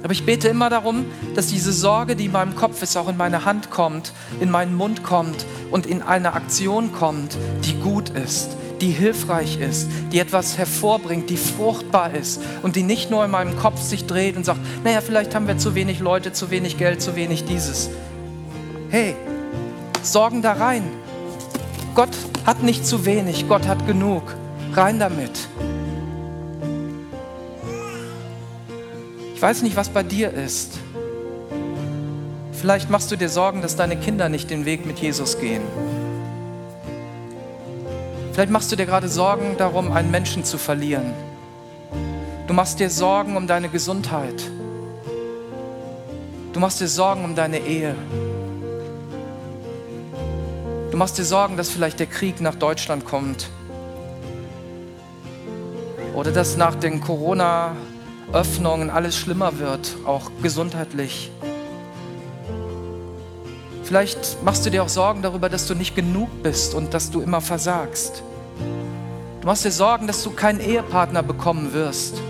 Aber 0.01 0.11
ich 0.11 0.25
bete 0.25 0.47
immer 0.47 0.69
darum, 0.69 1.05
dass 1.35 1.47
diese 1.47 1.71
Sorge, 1.71 2.15
die 2.15 2.25
in 2.25 2.31
meinem 2.31 2.55
Kopf 2.55 2.81
ist, 2.81 2.97
auch 2.97 3.09
in 3.09 3.17
meine 3.17 3.45
Hand 3.45 3.69
kommt, 3.69 4.11
in 4.39 4.49
meinen 4.49 4.73
Mund 4.75 5.03
kommt 5.03 5.45
und 5.69 5.85
in 5.85 6.01
eine 6.01 6.33
Aktion 6.33 6.91
kommt, 6.93 7.37
die 7.63 7.75
gut 7.79 8.09
ist, 8.09 8.57
die 8.81 8.91
hilfreich 8.91 9.59
ist, 9.59 9.87
die 10.11 10.19
etwas 10.19 10.57
hervorbringt, 10.57 11.29
die 11.29 11.37
fruchtbar 11.37 12.13
ist 12.13 12.41
und 12.63 12.75
die 12.75 12.83
nicht 12.83 13.09
nur 13.09 13.25
in 13.25 13.31
meinem 13.31 13.57
Kopf 13.57 13.81
sich 13.81 14.05
dreht 14.05 14.37
und 14.37 14.45
sagt, 14.45 14.59
naja, 14.83 15.01
vielleicht 15.01 15.33
haben 15.35 15.47
wir 15.47 15.57
zu 15.57 15.75
wenig 15.75 15.99
Leute, 15.99 16.33
zu 16.33 16.51
wenig 16.51 16.77
Geld, 16.77 17.01
zu 17.01 17.15
wenig 17.15 17.45
dieses. 17.45 17.89
Hey, 18.89 19.15
Sorgen 20.03 20.41
da 20.41 20.53
rein. 20.53 20.83
Gott 21.95 22.15
hat 22.45 22.63
nicht 22.63 22.85
zu 22.85 23.05
wenig, 23.05 23.47
Gott 23.47 23.67
hat 23.67 23.85
genug. 23.87 24.23
Rein 24.73 24.99
damit. 24.99 25.31
Ich 29.35 29.41
weiß 29.41 29.63
nicht, 29.63 29.75
was 29.75 29.89
bei 29.89 30.03
dir 30.03 30.31
ist. 30.31 30.79
Vielleicht 32.53 32.89
machst 32.89 33.11
du 33.11 33.15
dir 33.15 33.29
Sorgen, 33.29 33.61
dass 33.61 33.75
deine 33.75 33.97
Kinder 33.97 34.29
nicht 34.29 34.49
den 34.49 34.65
Weg 34.65 34.85
mit 34.85 34.99
Jesus 34.99 35.39
gehen. 35.39 35.61
Vielleicht 38.37 38.51
machst 38.51 38.71
du 38.71 38.75
dir 38.75 38.85
gerade 38.85 39.09
Sorgen 39.09 39.57
darum, 39.57 39.91
einen 39.91 40.11
Menschen 40.11 40.43
zu 40.43 40.59
verlieren. 40.59 41.11
Du 42.45 42.53
machst 42.53 42.79
dir 42.79 42.91
Sorgen 42.91 43.35
um 43.35 43.47
deine 43.47 43.67
Gesundheit. 43.67 44.43
Du 46.53 46.59
machst 46.59 46.79
dir 46.79 46.87
Sorgen 46.87 47.25
um 47.25 47.33
deine 47.33 47.57
Ehe. 47.57 47.95
Du 50.91 50.97
machst 50.97 51.17
dir 51.17 51.23
Sorgen, 51.23 51.57
dass 51.57 51.71
vielleicht 51.71 51.99
der 51.99 52.05
Krieg 52.05 52.39
nach 52.39 52.53
Deutschland 52.53 53.05
kommt. 53.05 53.49
Oder 56.13 56.31
dass 56.31 56.57
nach 56.57 56.75
den 56.75 57.01
Corona-Öffnungen 57.01 58.91
alles 58.91 59.17
schlimmer 59.17 59.57
wird, 59.57 59.97
auch 60.05 60.29
gesundheitlich. 60.43 61.31
Vielleicht 63.83 64.43
machst 64.43 64.63
du 64.63 64.69
dir 64.69 64.83
auch 64.83 64.89
Sorgen 64.89 65.23
darüber, 65.23 65.49
dass 65.49 65.65
du 65.65 65.73
nicht 65.73 65.95
genug 65.95 66.43
bist 66.43 66.75
und 66.75 66.93
dass 66.93 67.09
du 67.09 67.21
immer 67.21 67.41
versagst. 67.41 68.21
Du 69.47 69.51
machst 69.51 69.63
dir 69.63 69.71
Sorgen, 69.71 70.07
dass 70.07 70.25
du 70.25 70.31
keinen 70.31 70.59
Ehepartner 70.59 71.23
bekommen 71.23 71.71
wirst. 71.71 72.21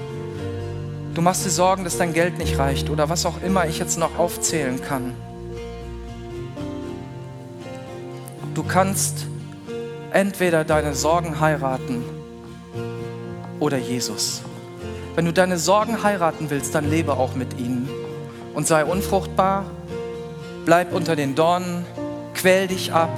Du 1.16 1.22
machst 1.24 1.44
dir 1.44 1.50
Sorgen, 1.50 1.84
dass 1.84 1.98
dein 1.98 2.14
Geld 2.14 2.38
nicht 2.38 2.60
reicht 2.60 2.92
oder 2.92 3.10
was 3.10 3.26
auch 3.26 3.42
immer 3.42 3.66
ich 3.66 3.80
jetzt 3.80 3.98
noch 3.98 4.20
aufzählen 4.20 4.80
kann. 4.84 5.16
Du 8.54 8.62
kannst 8.62 9.26
entweder 10.12 10.64
deine 10.64 10.94
Sorgen 10.94 11.40
heiraten 11.40 12.06
oder 13.60 13.80
Jesus. 13.80 14.44
Wenn 15.16 15.26
du 15.26 15.34
deine 15.34 15.58
Sorgen 15.58 16.04
heiraten 16.04 16.52
willst, 16.52 16.76
dann 16.76 16.88
lebe 16.88 17.14
auch 17.14 17.34
mit 17.34 17.60
ihnen 17.60 17.90
und 18.54 18.68
sei 18.68 18.86
unfruchtbar, 18.86 19.66
bleib 20.66 20.94
unter 20.94 21.16
den 21.16 21.34
Dornen, 21.34 21.84
quäl 22.36 22.68
dich 22.68 22.94
ab 22.94 23.18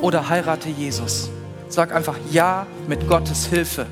oder 0.00 0.30
heirate 0.30 0.70
Jesus. 0.70 1.28
Sag 1.72 1.94
einfach 1.94 2.18
Ja 2.30 2.66
mit 2.86 3.08
Gottes 3.08 3.46
Hilfe. 3.46 3.86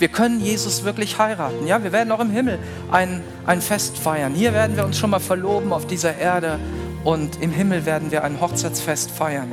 Wir 0.00 0.08
können 0.08 0.40
Jesus 0.40 0.82
wirklich 0.82 1.16
heiraten. 1.16 1.64
Ja, 1.64 1.84
wir 1.84 1.92
werden 1.92 2.10
auch 2.10 2.18
im 2.18 2.30
Himmel 2.30 2.58
ein, 2.90 3.22
ein 3.46 3.60
Fest 3.60 3.96
feiern. 3.96 4.34
Hier 4.34 4.52
werden 4.52 4.76
wir 4.76 4.84
uns 4.84 4.98
schon 4.98 5.10
mal 5.10 5.20
verloben 5.20 5.72
auf 5.72 5.86
dieser 5.86 6.18
Erde 6.18 6.58
und 7.04 7.40
im 7.40 7.52
Himmel 7.52 7.86
werden 7.86 8.10
wir 8.10 8.24
ein 8.24 8.40
Hochzeitsfest 8.40 9.12
feiern. 9.12 9.48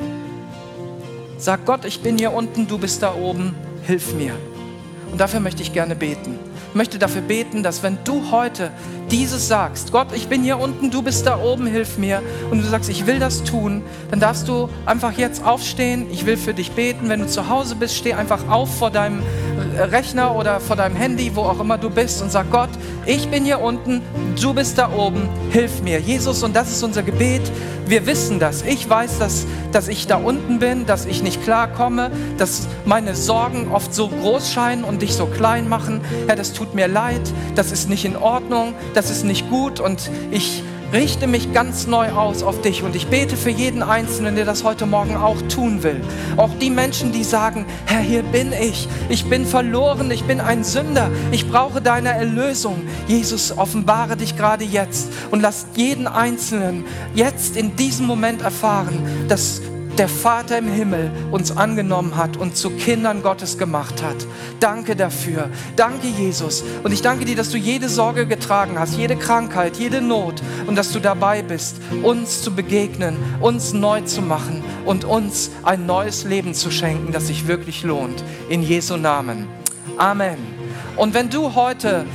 Sag 1.38 1.68
Gott, 1.68 1.86
ich 1.86 2.02
bin 2.02 2.18
hier 2.18 2.34
unten, 2.34 2.68
du 2.68 2.80
bist 2.80 3.04
da 3.04 3.14
oben, 3.14 3.54
hilf 3.84 4.16
mir. 4.16 4.34
Und 5.12 5.22
dafür 5.22 5.40
möchte 5.40 5.62
ich 5.62 5.72
gerne 5.72 5.96
beten. 5.96 6.40
Möchte 6.74 7.00
dafür 7.00 7.22
beten, 7.22 7.64
dass 7.64 7.84
wenn 7.84 7.98
du 8.04 8.32
heute 8.32 8.72
dieses 9.12 9.48
sagst, 9.48 9.92
Gott, 9.92 10.08
ich 10.16 10.28
bin 10.28 10.44
hier 10.44 10.58
unten, 10.58 10.90
du 10.90 11.02
bist 11.02 11.28
da 11.28 11.38
oben, 11.38 11.68
hilf 11.68 11.98
mir, 11.98 12.22
und 12.50 12.60
du 12.60 12.68
sagst, 12.68 12.90
ich 12.90 13.06
will 13.06 13.20
das 13.20 13.44
tun, 13.44 13.84
dann 14.10 14.20
darfst 14.20 14.48
du 14.48 14.70
einfach 14.86 15.12
jetzt 15.18 15.44
aufstehen. 15.44 16.08
Ich 16.12 16.26
will 16.26 16.38
für 16.38 16.54
dich 16.54 16.72
beten. 16.72 17.10
Wenn 17.10 17.20
du 17.20 17.28
zu 17.28 17.50
Hause 17.50 17.76
bist, 17.76 17.96
steh 17.98 18.14
einfach 18.14 18.48
auf 18.48 18.78
vor 18.78 18.90
deinem 18.90 19.22
Rechner 19.76 20.36
oder 20.36 20.60
vor 20.60 20.76
deinem 20.76 20.96
Handy, 20.96 21.32
wo 21.36 21.42
auch 21.42 21.60
immer 21.60 21.78
du 21.78 21.90
bist, 21.90 22.22
und 22.22 22.32
sag, 22.32 22.52
Gott, 22.52 22.70
ich 23.06 23.30
bin 23.30 23.46
hier 23.46 23.60
unten, 23.62 24.02
du 24.40 24.54
bist 24.54 24.78
da 24.78 24.92
oben, 24.92 25.28
hilf 25.52 25.82
mir. 25.82 26.00
Jesus, 26.00 26.44
und 26.44 26.56
das 26.56 26.72
ist 26.72 26.84
unser 26.84 27.04
Gebet. 27.04 27.42
Wir 27.86 28.06
wissen 28.06 28.40
das. 28.40 28.62
Ich 28.62 28.90
weiß, 28.90 29.20
dass, 29.20 29.46
dass 29.72 29.88
ich 29.88 30.08
da 30.08 30.16
unten 30.16 30.60
bin, 30.60 30.86
dass 30.86 31.06
ich 31.06 31.24
nicht 31.24 31.44
klarkomme, 31.44 32.12
dass 32.38 32.68
meine 32.86 33.16
Sorgen 33.16 33.70
oft 33.72 33.94
so 33.94 34.08
groß 34.08 34.52
scheinen 34.52 34.84
und 34.84 35.02
dich 35.02 35.14
so 35.14 35.26
klein 35.26 35.68
machen. 35.68 36.02
Herr, 36.28 36.36
das 36.36 36.54
tut 36.54 36.74
mir 36.74 36.88
leid, 36.88 37.22
das 37.56 37.72
ist 37.72 37.90
nicht 37.90 38.06
in 38.06 38.16
Ordnung, 38.16 38.74
das 38.94 39.10
ist 39.10 39.26
nicht 39.26 39.50
gut 39.50 39.80
und 39.80 40.10
ich 40.32 40.64
richte 40.94 41.28
mich 41.28 41.54
ganz 41.54 41.88
neu 41.88 42.10
aus 42.12 42.44
auf 42.44 42.62
dich 42.62 42.84
und 42.84 42.96
ich 42.96 43.08
bete 43.08 43.38
für 43.38 43.50
jeden 43.50 43.82
Einzelnen, 43.84 44.36
der 44.36 44.46
das 44.46 44.64
heute 44.64 44.86
Morgen 44.86 45.16
auch 45.16 45.42
tun 45.44 45.84
will. 45.84 46.02
Auch 46.38 46.52
die 46.60 46.70
Menschen, 46.70 47.12
die 47.12 47.24
sagen, 47.24 47.66
Herr, 47.86 48.02
hier 48.02 48.24
bin 48.24 48.52
ich, 48.54 48.88
ich 49.10 49.26
bin 49.26 49.46
verloren, 49.46 50.12
ich 50.12 50.24
bin 50.26 50.40
ein 50.40 50.64
Sünder, 50.64 51.10
ich 51.32 51.50
brauche 51.50 51.82
deine 51.82 52.10
Erlösung. 52.10 52.82
Jesus, 53.08 53.58
offenbare 53.58 54.18
dich 54.18 54.36
gerade 54.36 54.64
jetzt 54.64 55.12
und 55.32 55.42
lass 55.42 55.68
jeden 55.76 56.08
Einzelnen 56.08 56.86
jetzt 57.14 57.56
in 57.56 57.76
diesem 57.76 58.06
Moment 58.06 58.42
erfahren, 58.42 59.26
dass 59.28 59.62
der 60.02 60.10
Vater 60.10 60.58
im 60.58 60.68
Himmel 60.68 61.12
uns 61.30 61.56
angenommen 61.56 62.18
hat 62.18 62.36
und 62.36 62.58
zu 62.58 62.72
Kindern 62.72 63.22
Gottes 63.22 63.60
gemacht 63.60 64.02
hat. 64.02 64.16
Danke 64.60 64.96
dafür. 64.96 65.52
Danke, 65.76 66.08
Jesus. 66.08 66.64
Und 66.82 66.92
ich 66.92 67.04
danke 67.04 67.24
dir, 67.24 67.36
dass 67.36 67.52
du 67.52 67.58
jede 67.60 67.88
Sorge 67.88 68.26
getragen 68.26 68.80
hast, 68.80 68.98
jede 68.98 69.16
Krankheit, 69.16 69.78
jede 69.78 70.02
Not 70.02 70.42
und 70.66 70.76
dass 70.76 70.92
du 70.92 71.00
dabei 71.00 71.44
bist, 71.44 71.76
uns 72.02 72.42
zu 72.42 72.56
begegnen, 72.56 73.16
uns 73.42 73.74
neu 73.74 74.02
zu 74.02 74.24
machen 74.24 74.64
und 74.88 75.04
uns 75.04 75.52
ein 75.62 75.86
neues 75.86 76.24
Leben 76.24 76.56
zu 76.56 76.72
schenken, 76.72 77.12
das 77.12 77.28
sich 77.28 77.46
wirklich 77.46 77.84
lohnt. 77.84 78.24
In 78.50 78.64
Jesu 78.64 78.98
Namen. 78.98 79.48
Amen. 79.98 80.40
Und 80.96 81.14
wenn 81.14 81.30
du 81.30 81.54
heute 81.54 82.08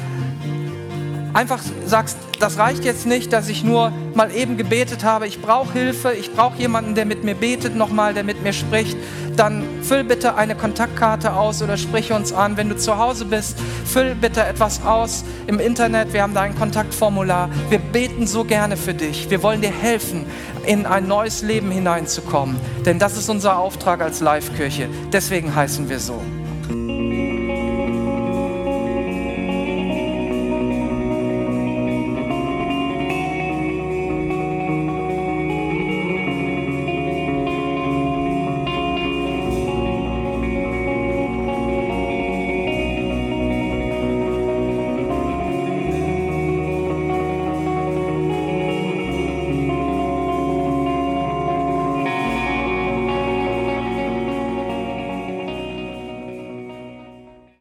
einfach 1.34 1.60
sagst, 1.84 2.18
das 2.38 2.58
reicht 2.58 2.84
jetzt 2.84 3.06
nicht, 3.06 3.32
dass 3.32 3.48
ich 3.48 3.64
nur 3.64 3.92
mal 4.14 4.34
eben 4.34 4.56
gebetet 4.56 5.04
habe, 5.04 5.26
ich 5.26 5.40
brauche 5.40 5.72
Hilfe, 5.72 6.12
ich 6.12 6.32
brauche 6.32 6.58
jemanden, 6.58 6.94
der 6.94 7.06
mit 7.06 7.24
mir 7.24 7.34
betet 7.34 7.76
nochmal, 7.76 8.14
der 8.14 8.24
mit 8.24 8.42
mir 8.42 8.52
spricht, 8.52 8.96
dann 9.36 9.64
füll 9.82 10.04
bitte 10.04 10.34
eine 10.34 10.54
Kontaktkarte 10.54 11.34
aus 11.34 11.62
oder 11.62 11.76
sprich 11.76 12.12
uns 12.12 12.32
an. 12.32 12.56
Wenn 12.56 12.68
du 12.68 12.76
zu 12.76 12.98
Hause 12.98 13.26
bist, 13.26 13.58
füll 13.84 14.14
bitte 14.14 14.42
etwas 14.44 14.84
aus 14.84 15.24
im 15.46 15.60
Internet, 15.60 16.12
wir 16.12 16.22
haben 16.22 16.34
da 16.34 16.42
ein 16.42 16.56
Kontaktformular. 16.56 17.50
Wir 17.68 17.78
beten 17.78 18.26
so 18.26 18.44
gerne 18.44 18.76
für 18.76 18.94
dich. 18.94 19.30
Wir 19.30 19.42
wollen 19.42 19.60
dir 19.60 19.72
helfen, 19.72 20.26
in 20.66 20.84
ein 20.84 21.06
neues 21.06 21.42
Leben 21.42 21.70
hineinzukommen, 21.70 22.56
denn 22.84 22.98
das 22.98 23.16
ist 23.16 23.28
unser 23.28 23.58
Auftrag 23.58 24.00
als 24.00 24.20
Live-Kirche. 24.20 24.88
Deswegen 25.12 25.54
heißen 25.54 25.88
wir 25.88 26.00
so. 26.00 26.20